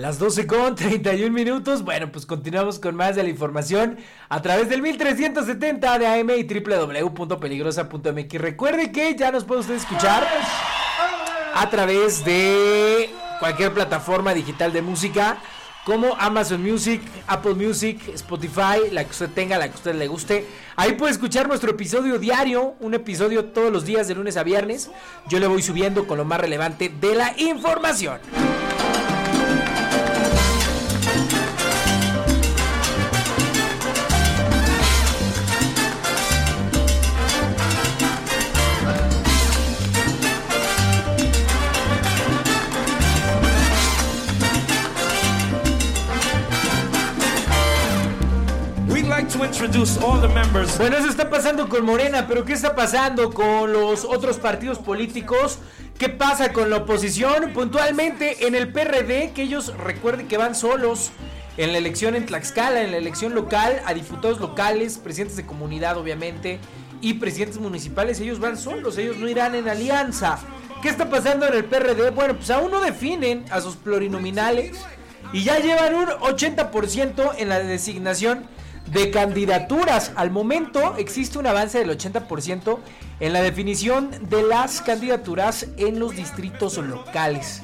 Las 0.03 0.19
12 0.19 0.47
con 0.47 0.75
31 0.75 1.31
minutos. 1.31 1.81
Bueno, 1.81 2.11
pues 2.11 2.25
continuamos 2.25 2.77
con 2.77 2.93
más 2.93 3.15
de 3.15 3.23
la 3.23 3.29
información 3.29 3.97
a 4.27 4.41
través 4.41 4.67
del 4.67 4.81
1370 4.81 5.97
de 5.97 6.07
AM 6.07 6.29
y 6.31 6.43
www.peligrosa.mx. 6.43 8.33
Recuerde 8.33 8.91
que 8.91 9.15
ya 9.15 9.31
nos 9.31 9.45
puede 9.45 9.61
usted 9.61 9.75
escuchar 9.75 10.27
a 11.55 11.69
través 11.69 12.25
de 12.25 13.11
cualquier 13.39 13.71
plataforma 13.73 14.33
digital 14.33 14.73
de 14.73 14.81
música 14.81 15.37
como 15.85 16.17
Amazon 16.19 16.61
Music, 16.61 17.01
Apple 17.27 17.53
Music, 17.53 18.01
Spotify, 18.13 18.89
la 18.91 19.05
que 19.05 19.11
usted 19.11 19.29
tenga, 19.29 19.57
la 19.57 19.69
que 19.69 19.75
usted 19.75 19.95
le 19.95 20.09
guste. 20.09 20.45
Ahí 20.75 20.95
puede 20.95 21.13
escuchar 21.13 21.47
nuestro 21.47 21.71
episodio 21.71 22.19
diario, 22.19 22.75
un 22.81 22.93
episodio 22.93 23.45
todos 23.45 23.71
los 23.71 23.85
días 23.85 24.09
de 24.09 24.15
lunes 24.15 24.35
a 24.35 24.43
viernes. 24.43 24.91
Yo 25.29 25.39
le 25.39 25.47
voy 25.47 25.61
subiendo 25.61 26.07
con 26.07 26.17
lo 26.17 26.25
más 26.25 26.41
relevante 26.41 26.89
de 26.89 27.15
la 27.15 27.33
información. 27.37 28.19
Introduce 49.45 49.97
all 49.97 50.19
the 50.21 50.27
members. 50.27 50.77
Bueno, 50.77 50.97
eso 50.97 51.09
está 51.09 51.29
pasando 51.29 51.67
con 51.67 51.85
Morena, 51.85 52.25
pero 52.27 52.45
¿qué 52.45 52.53
está 52.53 52.75
pasando 52.75 53.33
con 53.33 53.73
los 53.73 54.05
otros 54.05 54.37
partidos 54.37 54.79
políticos? 54.79 55.59
¿Qué 55.97 56.09
pasa 56.09 56.53
con 56.53 56.69
la 56.69 56.77
oposición? 56.77 57.51
Puntualmente 57.53 58.47
en 58.47 58.55
el 58.55 58.71
PRD, 58.71 59.31
que 59.33 59.43
ellos 59.43 59.75
recuerden 59.77 60.27
que 60.27 60.37
van 60.37 60.55
solos 60.55 61.11
en 61.57 61.71
la 61.71 61.77
elección 61.77 62.15
en 62.15 62.25
Tlaxcala, 62.25 62.81
en 62.81 62.91
la 62.91 62.97
elección 62.97 63.35
local, 63.35 63.81
a 63.85 63.93
diputados 63.93 64.39
locales, 64.39 64.97
presidentes 64.97 65.37
de 65.37 65.45
comunidad, 65.45 65.97
obviamente, 65.97 66.59
y 67.01 67.15
presidentes 67.15 67.59
municipales, 67.59 68.19
ellos 68.19 68.39
van 68.39 68.57
solos, 68.57 68.97
ellos 68.97 69.17
no 69.17 69.27
irán 69.27 69.55
en 69.55 69.67
alianza. 69.67 70.39
¿Qué 70.81 70.89
está 70.89 71.09
pasando 71.09 71.45
en 71.47 71.53
el 71.53 71.65
PRD? 71.65 72.11
Bueno, 72.11 72.35
pues 72.35 72.49
aún 72.49 72.71
no 72.71 72.81
definen 72.81 73.45
a 73.51 73.61
sus 73.61 73.75
plurinominales 73.75 74.77
y 75.31 75.43
ya 75.43 75.59
llevan 75.59 75.95
un 75.95 76.07
80% 76.07 77.35
en 77.37 77.49
la 77.49 77.59
designación 77.59 78.45
de 78.87 79.11
candidaturas. 79.11 80.11
Al 80.15 80.31
momento 80.31 80.95
existe 80.97 81.39
un 81.39 81.47
avance 81.47 81.79
del 81.79 81.89
80% 81.97 82.79
en 83.19 83.33
la 83.33 83.41
definición 83.41 84.11
de 84.29 84.43
las 84.43 84.81
candidaturas 84.81 85.67
en 85.77 85.99
los 85.99 86.15
distritos 86.15 86.77
locales. 86.77 87.61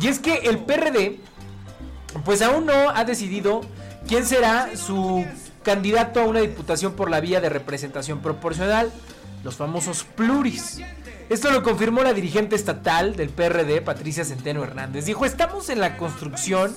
Y 0.00 0.08
es 0.08 0.18
que 0.18 0.34
el 0.34 0.58
PRD, 0.58 1.18
pues 2.24 2.42
aún 2.42 2.66
no 2.66 2.90
ha 2.90 3.04
decidido 3.04 3.62
quién 4.06 4.26
será 4.26 4.76
su 4.76 5.24
candidato 5.62 6.20
a 6.20 6.24
una 6.24 6.40
diputación 6.40 6.92
por 6.92 7.10
la 7.10 7.20
vía 7.20 7.40
de 7.40 7.48
representación 7.48 8.20
proporcional, 8.20 8.92
los 9.42 9.56
famosos 9.56 10.04
pluris. 10.04 10.80
Esto 11.28 11.50
lo 11.50 11.64
confirmó 11.64 12.02
la 12.02 12.12
dirigente 12.12 12.54
estatal 12.54 13.16
del 13.16 13.30
PRD, 13.30 13.82
Patricia 13.82 14.24
Centeno 14.24 14.62
Hernández. 14.62 15.06
Dijo, 15.06 15.24
estamos 15.24 15.68
en 15.70 15.80
la 15.80 15.96
construcción 15.96 16.72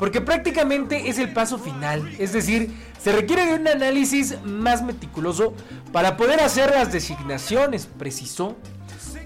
porque 0.00 0.22
prácticamente 0.22 1.10
es 1.10 1.18
el 1.18 1.30
paso 1.34 1.58
final. 1.58 2.10
Es 2.18 2.32
decir, 2.32 2.74
se 2.98 3.12
requiere 3.12 3.44
de 3.44 3.54
un 3.56 3.68
análisis 3.68 4.42
más 4.44 4.82
meticuloso 4.82 5.52
para 5.92 6.16
poder 6.16 6.40
hacer 6.40 6.70
las 6.70 6.90
designaciones, 6.90 7.86
precisó. 7.98 8.56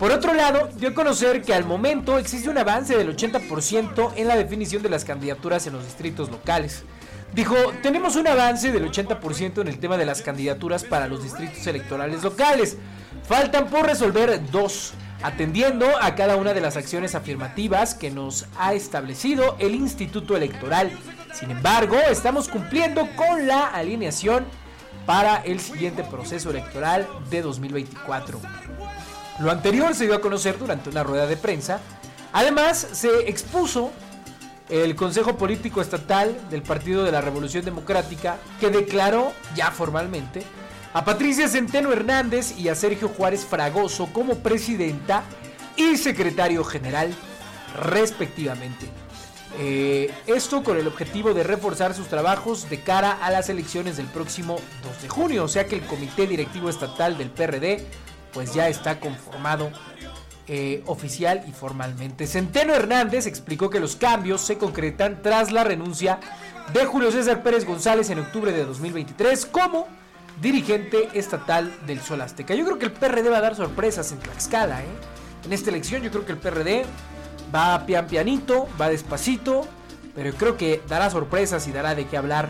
Por 0.00 0.10
otro 0.10 0.34
lado, 0.34 0.68
dio 0.76 0.88
a 0.88 0.94
conocer 0.94 1.42
que 1.42 1.54
al 1.54 1.64
momento 1.64 2.18
existe 2.18 2.50
un 2.50 2.58
avance 2.58 2.96
del 2.96 3.16
80% 3.16 4.14
en 4.16 4.26
la 4.26 4.34
definición 4.34 4.82
de 4.82 4.90
las 4.90 5.04
candidaturas 5.04 5.64
en 5.68 5.74
los 5.74 5.84
distritos 5.84 6.28
locales. 6.28 6.82
Dijo, 7.32 7.54
tenemos 7.80 8.16
un 8.16 8.26
avance 8.26 8.72
del 8.72 8.90
80% 8.90 9.60
en 9.60 9.68
el 9.68 9.78
tema 9.78 9.96
de 9.96 10.06
las 10.06 10.22
candidaturas 10.22 10.82
para 10.82 11.06
los 11.06 11.22
distritos 11.22 11.64
electorales 11.68 12.24
locales. 12.24 12.78
Faltan 13.28 13.68
por 13.68 13.86
resolver 13.86 14.40
dos, 14.50 14.92
atendiendo 15.24 15.86
a 16.02 16.14
cada 16.14 16.36
una 16.36 16.52
de 16.52 16.60
las 16.60 16.76
acciones 16.76 17.14
afirmativas 17.14 17.94
que 17.94 18.10
nos 18.10 18.44
ha 18.58 18.74
establecido 18.74 19.56
el 19.58 19.74
Instituto 19.74 20.36
Electoral. 20.36 20.92
Sin 21.32 21.50
embargo, 21.50 21.96
estamos 22.10 22.46
cumpliendo 22.46 23.08
con 23.16 23.46
la 23.46 23.68
alineación 23.68 24.44
para 25.06 25.36
el 25.36 25.60
siguiente 25.60 26.04
proceso 26.04 26.50
electoral 26.50 27.08
de 27.30 27.40
2024. 27.40 28.38
Lo 29.38 29.50
anterior 29.50 29.94
se 29.94 30.04
dio 30.04 30.14
a 30.14 30.20
conocer 30.20 30.58
durante 30.58 30.90
una 30.90 31.02
rueda 31.02 31.26
de 31.26 31.38
prensa. 31.38 31.80
Además, 32.34 32.76
se 32.92 33.26
expuso 33.26 33.92
el 34.68 34.94
Consejo 34.94 35.38
Político 35.38 35.80
Estatal 35.80 36.36
del 36.50 36.60
Partido 36.60 37.02
de 37.02 37.12
la 37.12 37.22
Revolución 37.22 37.64
Democrática, 37.64 38.36
que 38.60 38.68
declaró 38.68 39.32
ya 39.56 39.70
formalmente 39.70 40.42
a 40.94 41.04
Patricia 41.04 41.48
Centeno 41.48 41.92
Hernández 41.92 42.56
y 42.56 42.68
a 42.68 42.76
Sergio 42.76 43.08
Juárez 43.08 43.44
Fragoso 43.44 44.08
como 44.12 44.38
presidenta 44.38 45.24
y 45.76 45.96
secretario 45.96 46.62
general, 46.62 47.12
respectivamente. 47.82 48.86
Eh, 49.58 50.12
esto 50.28 50.62
con 50.62 50.78
el 50.78 50.86
objetivo 50.86 51.34
de 51.34 51.42
reforzar 51.42 51.94
sus 51.94 52.06
trabajos 52.06 52.70
de 52.70 52.80
cara 52.80 53.10
a 53.10 53.30
las 53.30 53.48
elecciones 53.48 53.96
del 53.96 54.06
próximo 54.06 54.56
2 54.84 55.02
de 55.02 55.08
junio, 55.08 55.44
o 55.44 55.48
sea 55.48 55.66
que 55.66 55.74
el 55.74 55.82
Comité 55.82 56.28
Directivo 56.28 56.70
Estatal 56.70 57.18
del 57.18 57.30
PRD 57.30 57.84
pues 58.32 58.54
ya 58.54 58.68
está 58.68 59.00
conformado 59.00 59.70
eh, 60.46 60.82
oficial 60.86 61.44
y 61.48 61.52
formalmente. 61.52 62.28
Centeno 62.28 62.72
Hernández 62.72 63.26
explicó 63.26 63.68
que 63.68 63.80
los 63.80 63.96
cambios 63.96 64.42
se 64.42 64.58
concretan 64.58 65.22
tras 65.22 65.50
la 65.50 65.64
renuncia 65.64 66.20
de 66.72 66.84
Julio 66.84 67.10
César 67.10 67.42
Pérez 67.42 67.64
González 67.64 68.10
en 68.10 68.20
octubre 68.20 68.52
de 68.52 68.64
2023 68.64 69.46
como 69.46 69.88
dirigente 70.40 71.08
estatal 71.14 71.72
del 71.86 72.00
Sol 72.00 72.20
Azteca. 72.20 72.54
Yo 72.54 72.64
creo 72.64 72.78
que 72.78 72.86
el 72.86 72.92
PRD 72.92 73.28
va 73.30 73.38
a 73.38 73.40
dar 73.40 73.54
sorpresas 73.54 74.10
en 74.12 74.18
Tlaxcala. 74.18 74.82
¿eh? 74.82 74.86
En 75.44 75.52
esta 75.52 75.70
elección 75.70 76.02
yo 76.02 76.10
creo 76.10 76.24
que 76.24 76.32
el 76.32 76.38
PRD 76.38 76.84
va 77.54 77.84
pian 77.86 78.06
pianito, 78.06 78.68
va 78.80 78.88
despacito, 78.88 79.66
pero 80.14 80.32
creo 80.34 80.56
que 80.56 80.82
dará 80.88 81.10
sorpresas 81.10 81.66
y 81.68 81.72
dará 81.72 81.94
de 81.94 82.06
qué 82.06 82.16
hablar 82.16 82.48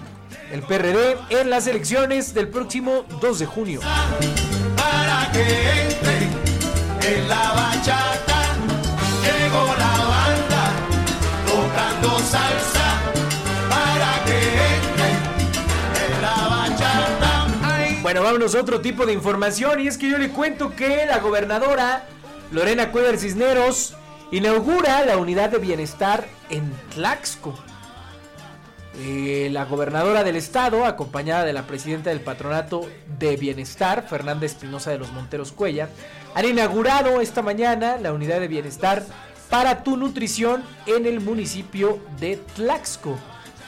el 0.50 0.62
PRD 0.62 1.16
en 1.30 1.50
las 1.50 1.66
elecciones 1.66 2.34
del 2.34 2.48
próximo 2.48 3.04
2 3.20 3.38
de 3.38 3.46
junio. 3.46 3.80
para 4.76 5.30
que 5.32 5.82
entre 5.82 7.14
en 7.16 7.28
la 7.28 7.63
Bueno, 18.14 18.26
vámonos 18.26 18.54
a 18.54 18.60
otro 18.60 18.80
tipo 18.80 19.06
de 19.06 19.12
información 19.12 19.80
y 19.80 19.88
es 19.88 19.98
que 19.98 20.08
yo 20.08 20.18
le 20.18 20.28
cuento 20.28 20.76
que 20.76 21.04
la 21.04 21.18
gobernadora 21.18 22.06
Lorena 22.52 22.92
Cuellar 22.92 23.18
Cisneros 23.18 23.96
inaugura 24.30 25.04
la 25.04 25.16
unidad 25.16 25.50
de 25.50 25.58
bienestar 25.58 26.24
en 26.48 26.72
Tlaxco. 26.94 27.58
Eh, 29.00 29.48
la 29.50 29.64
gobernadora 29.64 30.22
del 30.22 30.36
estado, 30.36 30.84
acompañada 30.84 31.44
de 31.44 31.52
la 31.52 31.66
presidenta 31.66 32.10
del 32.10 32.20
patronato 32.20 32.88
de 33.18 33.36
bienestar, 33.36 34.06
Fernanda 34.08 34.46
Espinosa 34.46 34.92
de 34.92 34.98
los 34.98 35.10
Monteros 35.10 35.50
Cuellar, 35.50 35.88
han 36.36 36.44
inaugurado 36.44 37.20
esta 37.20 37.42
mañana 37.42 37.96
la 37.96 38.12
unidad 38.12 38.38
de 38.38 38.46
bienestar 38.46 39.04
para 39.50 39.82
tu 39.82 39.96
nutrición 39.96 40.62
en 40.86 41.06
el 41.06 41.20
municipio 41.20 41.98
de 42.20 42.36
Tlaxco. 42.54 43.18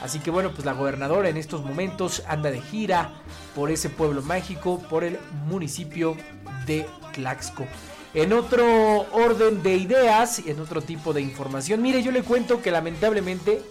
Así 0.01 0.19
que 0.19 0.29
bueno, 0.29 0.51
pues 0.51 0.65
la 0.65 0.73
gobernadora 0.73 1.29
en 1.29 1.37
estos 1.37 1.63
momentos 1.63 2.23
anda 2.27 2.51
de 2.51 2.61
gira 2.61 3.11
por 3.55 3.71
ese 3.71 3.89
pueblo 3.89 4.21
mágico, 4.21 4.79
por 4.89 5.03
el 5.03 5.17
municipio 5.47 6.15
de 6.65 6.85
Tlaxco. 7.13 7.65
En 8.13 8.33
otro 8.33 8.65
orden 9.11 9.61
de 9.63 9.75
ideas 9.75 10.39
y 10.39 10.51
en 10.51 10.59
otro 10.59 10.81
tipo 10.81 11.13
de 11.13 11.21
información, 11.21 11.81
mire, 11.81 12.01
yo 12.03 12.11
le 12.11 12.23
cuento 12.23 12.61
que 12.61 12.71
lamentablemente 12.71 13.61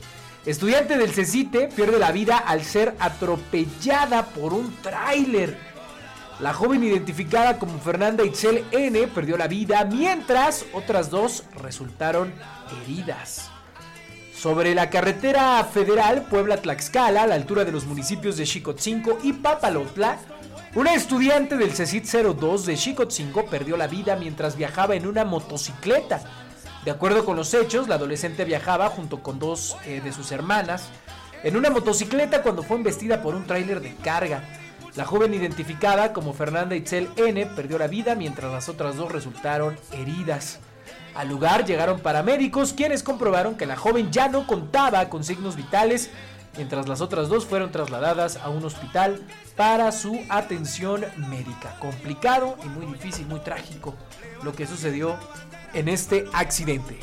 estudiante 0.45 0.99
del 0.99 1.13
CECITE 1.13 1.69
pierde 1.69 1.99
la 1.99 2.13
vida 2.13 2.39
al 2.39 2.63
ser 2.63 2.95
atropellada 2.99 4.27
por 4.27 4.53
un 4.53 4.75
tráiler. 4.83 5.59
La 6.39 6.53
joven 6.53 6.85
identificada 6.85 7.59
como 7.59 7.79
Fernanda 7.79 8.25
Itzel 8.25 8.65
N 8.71 9.07
perdió 9.09 9.39
la 9.39 9.49
vida 9.49 9.85
mientras 9.85 10.67
otras 10.75 11.09
dos 11.09 11.45
resultaron 11.63 12.33
heridas. 12.83 13.51
Sobre 14.37 14.75
la 14.75 14.91
carretera 14.91 15.65
federal 15.65 16.27
Puebla-Tlaxcala, 16.27 17.23
a 17.23 17.27
la 17.27 17.37
altura 17.37 17.65
de 17.65 17.73
los 17.73 17.87
municipios 17.87 18.37
de 18.37 18.45
Xicotzinco 18.45 19.19
y 19.23 19.33
Papalotla, 19.33 20.19
una 20.75 20.93
estudiante 20.93 21.57
del 21.57 21.73
CECIT 21.73 22.05
02 22.05 22.67
de 22.67 22.77
Xicotzinco 22.77 23.47
perdió 23.47 23.79
la 23.79 23.87
vida 23.87 24.15
mientras 24.15 24.55
viajaba 24.55 24.95
en 24.95 25.07
una 25.07 25.25
motocicleta. 25.25 26.21
De 26.85 26.91
acuerdo 26.91 27.25
con 27.25 27.35
los 27.35 27.55
hechos, 27.55 27.89
la 27.89 27.95
adolescente 27.95 28.45
viajaba 28.45 28.91
junto 28.91 29.23
con 29.23 29.39
dos 29.39 29.79
eh, 29.87 30.03
de 30.05 30.13
sus 30.13 30.31
hermanas 30.33 30.91
en 31.43 31.57
una 31.57 31.71
motocicleta 31.71 32.43
cuando 32.43 32.63
fue 32.63 32.77
embestida 32.77 33.23
por 33.23 33.35
un 33.35 33.47
tráiler 33.47 33.81
de 33.81 33.95
carga. 33.97 34.45
La 34.97 35.07
joven 35.07 35.33
identificada 35.33 36.13
como 36.13 36.35
Fernanda 36.35 36.77
Itzel 36.77 37.09
N 37.17 37.47
perdió 37.47 37.79
la 37.79 37.87
vida 37.87 38.15
mientras 38.15 38.53
las 38.53 38.69
otras 38.69 38.97
dos 38.97 39.11
resultaron 39.11 39.79
heridas. 39.93 40.61
Al 41.17 41.29
lugar 41.29 41.65
llegaron 41.65 42.01
paramédicos 42.01 42.75
quienes 42.75 43.03
comprobaron 43.03 43.57
que 43.57 43.65
la 43.65 43.77
joven 43.77 44.13
ya 44.13 44.29
no 44.29 44.47
contaba 44.47 45.09
con 45.09 45.25
signos 45.25 45.57
vitales, 45.57 46.11
mientras 46.57 46.89
las 46.89 47.01
otras 47.01 47.29
dos 47.29 47.47
fueron 47.47 47.73
trasladadas 47.73 48.37
a 48.37 48.51
un 48.51 48.63
hospital 48.67 49.23
para 49.57 49.93
su 49.93 50.21
atención 50.29 51.07
médica. 51.17 51.77
Complicado 51.79 52.59
y 52.63 52.69
muy 52.69 52.85
difícil, 52.87 53.27
muy 53.27 53.41
trágico 53.41 53.95
lo 54.43 54.53
que 54.53 54.67
sucedió 54.67 55.17
en 55.73 55.89
este 55.89 56.27
accidente. 56.35 57.01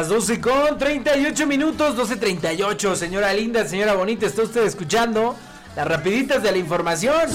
Las 0.00 0.08
12 0.08 0.40
con 0.40 0.78
38 0.78 1.46
minutos, 1.46 1.94
12.38, 1.94 2.94
señora 2.96 3.34
linda, 3.34 3.66
señora 3.66 3.92
bonita, 3.92 4.24
está 4.24 4.44
usted 4.44 4.64
escuchando 4.64 5.36
las 5.76 5.86
rapiditas 5.86 6.42
de 6.42 6.50
la 6.50 6.56
información. 6.56 7.28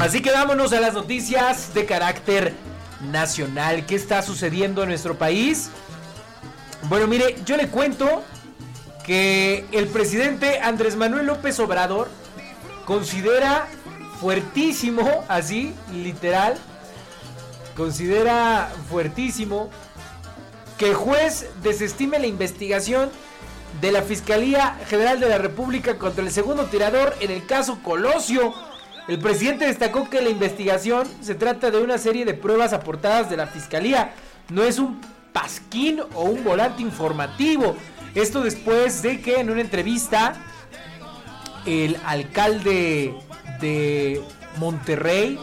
Así 0.00 0.22
que 0.22 0.30
vámonos 0.30 0.72
a 0.72 0.78
las 0.78 0.94
noticias 0.94 1.74
de 1.74 1.84
carácter 1.86 2.54
nacional. 3.10 3.84
¿Qué 3.84 3.96
está 3.96 4.22
sucediendo 4.22 4.84
en 4.84 4.90
nuestro 4.90 5.18
país? 5.18 5.68
Bueno, 6.82 7.08
mire, 7.08 7.34
yo 7.44 7.56
le 7.56 7.66
cuento 7.66 8.22
que 9.04 9.64
el 9.72 9.88
presidente 9.88 10.60
Andrés 10.60 10.94
Manuel 10.94 11.26
López 11.26 11.58
Obrador 11.58 12.08
considera 12.84 13.66
fuertísimo, 14.20 15.24
así, 15.26 15.74
literal, 15.92 16.56
considera 17.80 18.70
fuertísimo 18.90 19.70
que 20.76 20.92
juez 20.92 21.48
desestime 21.62 22.18
la 22.18 22.26
investigación 22.26 23.08
de 23.80 23.90
la 23.90 24.02
Fiscalía 24.02 24.76
General 24.86 25.18
de 25.18 25.30
la 25.30 25.38
República 25.38 25.96
contra 25.96 26.22
el 26.22 26.30
segundo 26.30 26.66
tirador 26.66 27.16
en 27.20 27.30
el 27.30 27.46
caso 27.46 27.78
Colosio. 27.82 28.52
El 29.08 29.18
presidente 29.18 29.64
destacó 29.64 30.10
que 30.10 30.20
la 30.20 30.28
investigación 30.28 31.08
se 31.22 31.34
trata 31.34 31.70
de 31.70 31.82
una 31.82 31.96
serie 31.96 32.26
de 32.26 32.34
pruebas 32.34 32.74
aportadas 32.74 33.30
de 33.30 33.38
la 33.38 33.46
Fiscalía, 33.46 34.12
no 34.50 34.62
es 34.62 34.78
un 34.78 35.00
pasquín 35.32 36.02
o 36.14 36.24
un 36.24 36.44
volante 36.44 36.82
informativo. 36.82 37.76
Esto 38.14 38.42
después 38.42 39.00
de 39.00 39.22
que 39.22 39.40
en 39.40 39.48
una 39.48 39.62
entrevista 39.62 40.34
el 41.64 41.96
alcalde 42.04 43.14
de 43.58 44.20
Monterrey, 44.58 45.38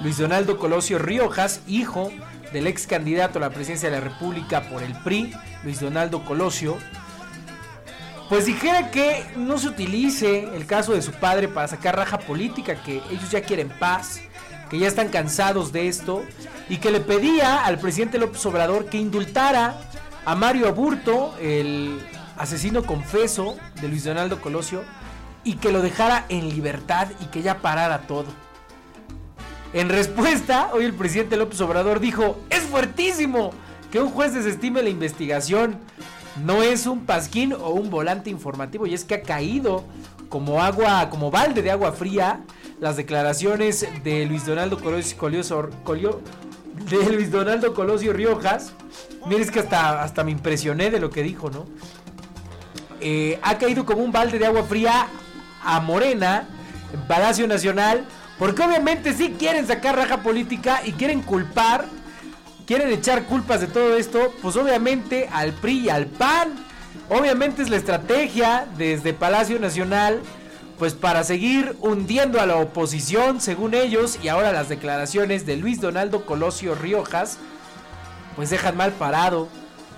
Luis 0.00 0.16
Donaldo 0.16 0.58
Colosio 0.58 0.98
Riojas, 0.98 1.60
hijo 1.66 2.10
del 2.52 2.66
ex 2.66 2.86
candidato 2.86 3.38
a 3.38 3.42
la 3.42 3.50
presidencia 3.50 3.90
de 3.90 3.96
la 3.96 4.02
República 4.02 4.62
por 4.62 4.82
el 4.82 4.94
PRI, 4.94 5.34
Luis 5.62 5.80
Donaldo 5.80 6.24
Colosio, 6.24 6.78
pues 8.30 8.46
dijera 8.46 8.90
que 8.90 9.26
no 9.36 9.58
se 9.58 9.68
utilice 9.68 10.56
el 10.56 10.64
caso 10.64 10.94
de 10.94 11.02
su 11.02 11.12
padre 11.12 11.48
para 11.48 11.68
sacar 11.68 11.96
raja 11.96 12.18
política, 12.18 12.82
que 12.82 13.02
ellos 13.10 13.30
ya 13.30 13.42
quieren 13.42 13.68
paz, 13.68 14.20
que 14.70 14.78
ya 14.78 14.88
están 14.88 15.08
cansados 15.08 15.70
de 15.70 15.88
esto, 15.88 16.24
y 16.68 16.78
que 16.78 16.90
le 16.90 17.00
pedía 17.00 17.64
al 17.64 17.78
presidente 17.78 18.18
López 18.18 18.44
Obrador 18.46 18.86
que 18.86 18.96
indultara 18.96 19.80
a 20.24 20.34
Mario 20.34 20.68
Aburto, 20.68 21.34
el 21.40 22.00
asesino 22.38 22.84
confeso 22.84 23.56
de 23.82 23.88
Luis 23.88 24.04
Donaldo 24.04 24.40
Colosio, 24.40 24.82
y 25.44 25.56
que 25.56 25.72
lo 25.72 25.82
dejara 25.82 26.24
en 26.28 26.48
libertad 26.48 27.08
y 27.20 27.26
que 27.26 27.42
ya 27.42 27.58
parara 27.58 28.06
todo. 28.06 28.26
En 29.72 29.88
respuesta, 29.88 30.70
hoy 30.72 30.84
el 30.84 30.94
presidente 30.94 31.36
López 31.36 31.60
Obrador 31.60 32.00
dijo, 32.00 32.40
es 32.50 32.60
fuertísimo 32.60 33.52
que 33.92 34.00
un 34.00 34.10
juez 34.10 34.34
desestime 34.34 34.82
la 34.82 34.88
investigación. 34.88 35.78
No 36.44 36.62
es 36.62 36.86
un 36.86 37.06
pasquín 37.06 37.52
o 37.52 37.70
un 37.70 37.90
volante 37.90 38.30
informativo 38.30 38.86
y 38.86 38.94
es 38.94 39.04
que 39.04 39.14
ha 39.16 39.22
caído 39.22 39.84
como 40.28 40.62
agua, 40.62 41.08
como 41.10 41.30
balde 41.30 41.62
de 41.62 41.70
agua 41.70 41.92
fría 41.92 42.40
las 42.80 42.96
declaraciones 42.96 43.86
de 44.04 44.26
Luis 44.26 44.46
Donaldo 44.46 44.78
Colosio, 44.80 45.16
Colosio- 45.18 46.20
de 46.88 47.12
Luis 47.12 47.30
Colosio 47.74 48.12
Riojas. 48.12 48.72
Mira, 49.26 49.42
es 49.42 49.50
que 49.50 49.60
hasta, 49.60 50.02
hasta 50.02 50.24
me 50.24 50.30
impresioné 50.30 50.90
de 50.90 50.98
lo 50.98 51.10
que 51.10 51.22
dijo, 51.22 51.50
¿no? 51.50 51.66
eh, 53.00 53.38
ha 53.42 53.58
caído 53.58 53.84
como 53.84 54.02
un 54.02 54.12
balde 54.12 54.38
de 54.38 54.46
agua 54.46 54.62
fría 54.64 55.08
a 55.62 55.80
Morena 55.80 56.48
en 56.92 57.00
Palacio 57.06 57.46
Nacional, 57.46 58.04
porque 58.40 58.62
obviamente 58.62 59.12
sí 59.12 59.36
quieren 59.38 59.66
sacar 59.66 59.96
raja 59.96 60.22
política 60.22 60.80
y 60.82 60.92
quieren 60.92 61.20
culpar, 61.20 61.84
quieren 62.66 62.88
echar 62.90 63.24
culpas 63.26 63.60
de 63.60 63.66
todo 63.66 63.98
esto, 63.98 64.32
pues 64.40 64.56
obviamente 64.56 65.28
al 65.30 65.52
PRI 65.52 65.80
y 65.80 65.88
al 65.90 66.06
PAN. 66.06 66.54
Obviamente 67.10 67.60
es 67.60 67.68
la 67.68 67.76
estrategia 67.76 68.66
desde 68.78 69.12
Palacio 69.12 69.60
Nacional, 69.60 70.20
pues 70.78 70.94
para 70.94 71.22
seguir 71.22 71.76
hundiendo 71.80 72.40
a 72.40 72.46
la 72.46 72.56
oposición, 72.56 73.42
según 73.42 73.74
ellos, 73.74 74.18
y 74.22 74.28
ahora 74.28 74.52
las 74.52 74.70
declaraciones 74.70 75.44
de 75.44 75.56
Luis 75.58 75.82
Donaldo 75.82 76.24
Colosio 76.24 76.74
Riojas, 76.74 77.36
pues 78.36 78.48
dejan 78.48 78.74
mal 78.74 78.92
parado 78.92 79.48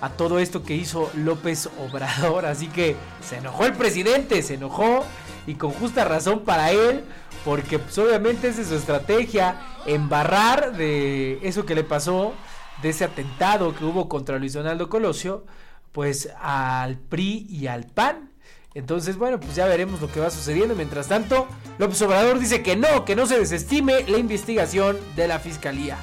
a 0.00 0.08
todo 0.08 0.40
esto 0.40 0.64
que 0.64 0.74
hizo 0.74 1.12
López 1.14 1.68
Obrador. 1.78 2.46
Así 2.46 2.66
que 2.66 2.96
se 3.24 3.36
enojó 3.36 3.66
el 3.66 3.74
presidente, 3.74 4.42
se 4.42 4.54
enojó 4.54 5.04
y 5.46 5.54
con 5.54 5.72
justa 5.72 6.04
razón 6.04 6.40
para 6.40 6.70
él, 6.70 7.04
porque 7.44 7.78
pues, 7.78 7.96
obviamente 7.98 8.48
esa 8.48 8.62
es 8.62 8.68
su 8.68 8.76
estrategia, 8.76 9.60
embarrar 9.86 10.76
de 10.76 11.38
eso 11.42 11.66
que 11.66 11.74
le 11.74 11.84
pasó, 11.84 12.34
de 12.82 12.90
ese 12.90 13.04
atentado 13.04 13.74
que 13.74 13.84
hubo 13.84 14.08
contra 14.08 14.38
Luis 14.38 14.52
Donaldo 14.52 14.88
Colosio, 14.88 15.44
pues 15.92 16.28
al 16.40 16.96
PRI 16.96 17.46
y 17.48 17.66
al 17.66 17.84
PAN. 17.84 18.30
Entonces, 18.74 19.18
bueno, 19.18 19.38
pues 19.38 19.54
ya 19.54 19.66
veremos 19.66 20.00
lo 20.00 20.10
que 20.10 20.20
va 20.20 20.30
sucediendo. 20.30 20.74
Mientras 20.74 21.06
tanto, 21.06 21.46
López 21.78 22.00
Obrador 22.02 22.38
dice 22.38 22.62
que 22.62 22.74
no, 22.74 23.04
que 23.04 23.14
no 23.14 23.26
se 23.26 23.38
desestime 23.38 24.04
la 24.08 24.16
investigación 24.16 24.98
de 25.14 25.28
la 25.28 25.38
fiscalía. 25.38 25.98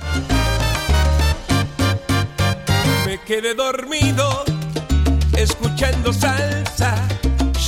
Me 3.08 3.20
quedé 3.22 3.56
dormido 3.56 4.44
escuchando 5.36 6.14
salsa. 6.14 6.96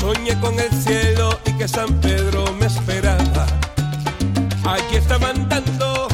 Soñé 0.01 0.33
con 0.39 0.59
el 0.59 0.71
cielo 0.71 1.39
y 1.45 1.53
que 1.53 1.67
San 1.67 2.01
Pedro 2.01 2.43
me 2.59 2.65
esperaba. 2.65 3.45
Aquí 4.65 4.95
estaban 4.95 5.47
dando 5.47 6.07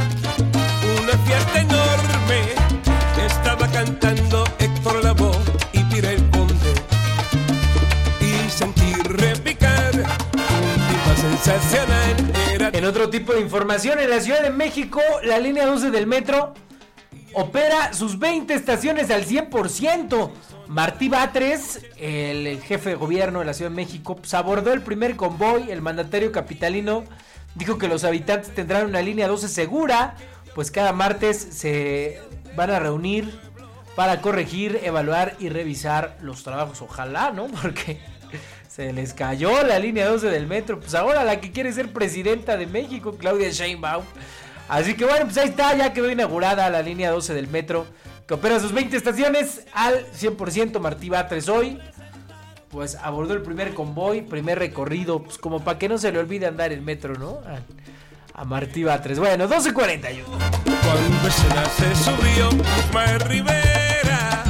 una 1.02 1.18
fiesta 1.20 1.62
enorme. 1.62 2.42
Estaba 3.26 3.66
cantando 3.70 4.44
Héctor 4.60 5.02
Lavoe 5.06 5.38
y 5.72 5.80
Pira 5.86 6.12
el 6.12 6.30
Conde. 6.32 6.74
Y 8.20 8.50
sentí 8.50 8.92
repicar 9.04 9.94
un 9.96 10.88
tipo 10.90 11.22
sensacional. 11.22 12.34
Era 12.54 12.70
En 12.74 12.84
otro 12.84 13.10
tipo 13.10 13.32
de 13.32 13.40
información, 13.40 14.00
en 14.00 14.10
la 14.10 14.20
Ciudad 14.20 14.42
de 14.42 14.50
México, 14.50 15.00
la 15.24 15.40
línea 15.40 15.66
12 15.66 15.92
del 15.92 16.08
metro 16.08 16.54
opera 17.36 17.94
sus 17.94 18.20
20 18.20 18.54
estaciones 18.54 19.10
al 19.12 19.26
100%. 19.26 20.57
Martí 20.68 21.08
Batres, 21.08 21.82
el 21.98 22.62
jefe 22.62 22.90
de 22.90 22.96
gobierno 22.96 23.40
de 23.40 23.46
la 23.46 23.54
Ciudad 23.54 23.72
de 23.72 23.76
México, 23.76 24.18
pues, 24.18 24.34
abordó 24.34 24.74
el 24.74 24.82
primer 24.82 25.16
convoy. 25.16 25.72
El 25.72 25.82
mandatario 25.82 26.32
capitalino 26.32 27.06
dijo 27.56 27.78
que 27.78 27.88
los 27.88 28.04
habitantes 28.04 28.54
tendrán 28.54 28.86
una 28.86 29.02
línea 29.02 29.28
12 29.28 29.48
segura, 29.48 30.16
pues 30.54 30.72
cada 30.72 30.92
martes 30.92 31.38
se 31.38 32.20
van 32.56 32.72
a 32.72 32.80
reunir 32.80 33.40
para 33.96 34.22
corregir, 34.22 34.80
evaluar 34.84 35.36
y 35.40 35.50
revisar 35.50 36.18
los 36.22 36.44
trabajos. 36.44 36.82
Ojalá, 36.82 37.32
¿no? 37.32 37.48
Porque 37.62 38.00
se 38.68 38.92
les 38.94 39.14
cayó 39.14 39.64
la 39.64 39.80
línea 39.80 40.08
12 40.08 40.28
del 40.28 40.48
metro. 40.48 40.80
Pues 40.80 40.94
ahora 40.96 41.24
la 41.24 41.40
que 41.40 41.52
quiere 41.52 41.72
ser 41.72 41.94
presidenta 41.94 42.58
de 42.58 42.68
México, 42.68 43.16
Claudia 43.18 43.50
Sheinbaum. 43.50 44.04
Así 44.68 44.96
que 44.96 45.06
bueno, 45.06 45.26
pues 45.26 45.38
ahí 45.38 45.50
está, 45.50 45.76
ya 45.76 45.94
quedó 45.94 46.12
inaugurada 46.12 46.70
la 46.70 46.82
línea 46.82 47.10
12 47.10 47.34
del 47.34 47.48
metro, 47.48 47.88
que 48.28 48.34
opera 48.34 48.60
sus 48.60 48.74
20 48.74 48.98
estaciones 48.98 49.62
al 49.74 50.06
100%. 50.12 50.80
Martí 50.80 51.10
Batres 51.10 51.48
hoy, 51.48 51.80
pues 52.70 52.96
abordó 52.96 53.34
el 53.34 53.42
primer 53.42 53.74
convoy, 53.74 54.22
primer 54.22 54.60
recorrido, 54.60 55.24
pues 55.24 55.38
como 55.38 55.64
para 55.64 55.80
que 55.80 55.88
no 55.88 55.98
se 55.98 56.12
le 56.12 56.20
olvide 56.20 56.46
andar 56.46 56.74
el 56.74 56.82
metro, 56.82 57.16
¿no? 57.16 57.40
A, 57.46 58.42
a 58.42 58.44
Martí 58.44 58.84
Batres. 58.84 59.18
Bueno, 59.18 59.48
12.41. 59.48 60.24
Cuando 60.26 61.28
escena 61.28 61.66
se 61.66 61.96
subió 61.96 62.50
Ismael 62.80 63.20
Rivera 63.22 64.44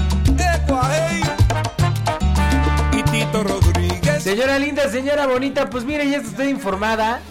Ecuajei, 0.55 1.21
y 2.93 3.03
Tito 3.03 3.43
Rodríguez. 3.43 4.23
Señora 4.23 4.57
linda, 4.57 4.89
señora 4.89 5.27
bonita, 5.27 5.69
pues 5.69 5.85
mire, 5.85 6.09
ya 6.09 6.17
estoy 6.17 6.47
informada 6.47 7.21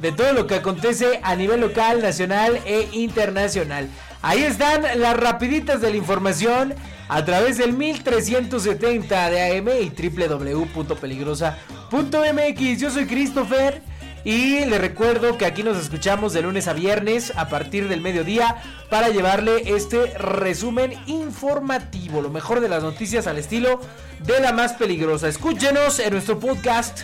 de 0.00 0.10
todo 0.10 0.32
lo 0.32 0.48
que 0.48 0.56
acontece 0.56 1.20
a 1.22 1.36
nivel 1.36 1.60
local, 1.60 2.02
nacional 2.02 2.60
e 2.66 2.88
internacional. 2.92 3.88
Ahí 4.22 4.44
están 4.44 4.82
las 5.00 5.16
rapiditas 5.16 5.80
de 5.80 5.90
la 5.90 5.96
información 5.96 6.76
a 7.08 7.24
través 7.24 7.58
del 7.58 7.72
1370 7.72 9.30
de 9.30 9.58
AM 9.58 9.68
y 9.68 9.90
www.peligrosa.mx. 9.90 12.80
Yo 12.80 12.90
soy 12.90 13.06
Christopher 13.06 13.82
y 14.24 14.64
le 14.64 14.78
recuerdo 14.78 15.36
que 15.36 15.44
aquí 15.44 15.64
nos 15.64 15.76
escuchamos 15.76 16.32
de 16.32 16.42
lunes 16.42 16.68
a 16.68 16.72
viernes 16.72 17.32
a 17.36 17.48
partir 17.48 17.88
del 17.88 18.00
mediodía 18.00 18.62
para 18.88 19.08
llevarle 19.08 19.74
este 19.74 20.16
resumen 20.16 20.92
informativo, 21.06 22.22
lo 22.22 22.30
mejor 22.30 22.60
de 22.60 22.68
las 22.68 22.84
noticias 22.84 23.26
al 23.26 23.38
estilo 23.38 23.80
de 24.20 24.38
la 24.38 24.52
más 24.52 24.74
peligrosa. 24.74 25.26
Escúchenos 25.26 25.98
en 25.98 26.12
nuestro 26.12 26.38
podcast 26.38 27.00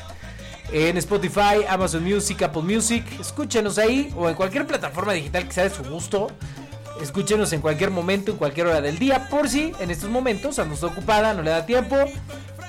en 0.72 0.96
Spotify, 0.98 1.64
Amazon 1.68 2.04
Music, 2.04 2.40
Apple 2.42 2.62
Music. 2.62 3.04
Escúchenos 3.18 3.78
ahí 3.78 4.14
o 4.16 4.28
en 4.28 4.36
cualquier 4.36 4.68
plataforma 4.68 5.14
digital 5.14 5.48
que 5.48 5.52
sea 5.52 5.64
de 5.64 5.70
su 5.70 5.82
gusto. 5.82 6.28
Escúchenos 7.00 7.52
en 7.52 7.60
cualquier 7.60 7.90
momento, 7.90 8.32
en 8.32 8.38
cualquier 8.38 8.66
hora 8.66 8.80
del 8.80 8.98
día. 8.98 9.28
Por 9.28 9.48
si 9.48 9.72
en 9.80 9.90
estos 9.90 10.10
momentos 10.10 10.58
ando 10.58 10.74
ocupada, 10.86 11.34
no 11.34 11.42
le 11.42 11.50
da 11.50 11.66
tiempo. 11.66 11.96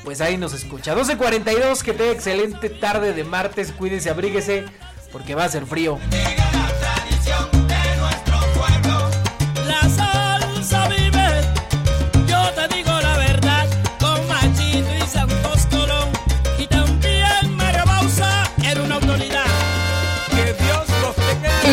Pues 0.03 0.21
ahí 0.21 0.37
nos 0.37 0.53
escucha. 0.53 0.95
12.42, 0.95 1.81
que 1.81 1.93
tenga 1.93 2.11
excelente 2.11 2.69
tarde 2.69 3.13
de 3.13 3.23
martes. 3.23 3.71
Cuídense, 3.71 4.09
abríguese, 4.09 4.65
porque 5.11 5.35
va 5.35 5.45
a 5.45 5.49
ser 5.49 5.65
frío. 5.65 5.99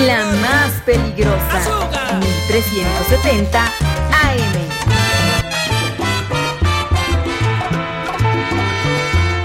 La 0.06 0.24
más 0.24 0.70
peligrosa. 0.84 1.56
Azúcar. 1.56 2.20
1370 2.20 3.64
AM. 3.64 3.95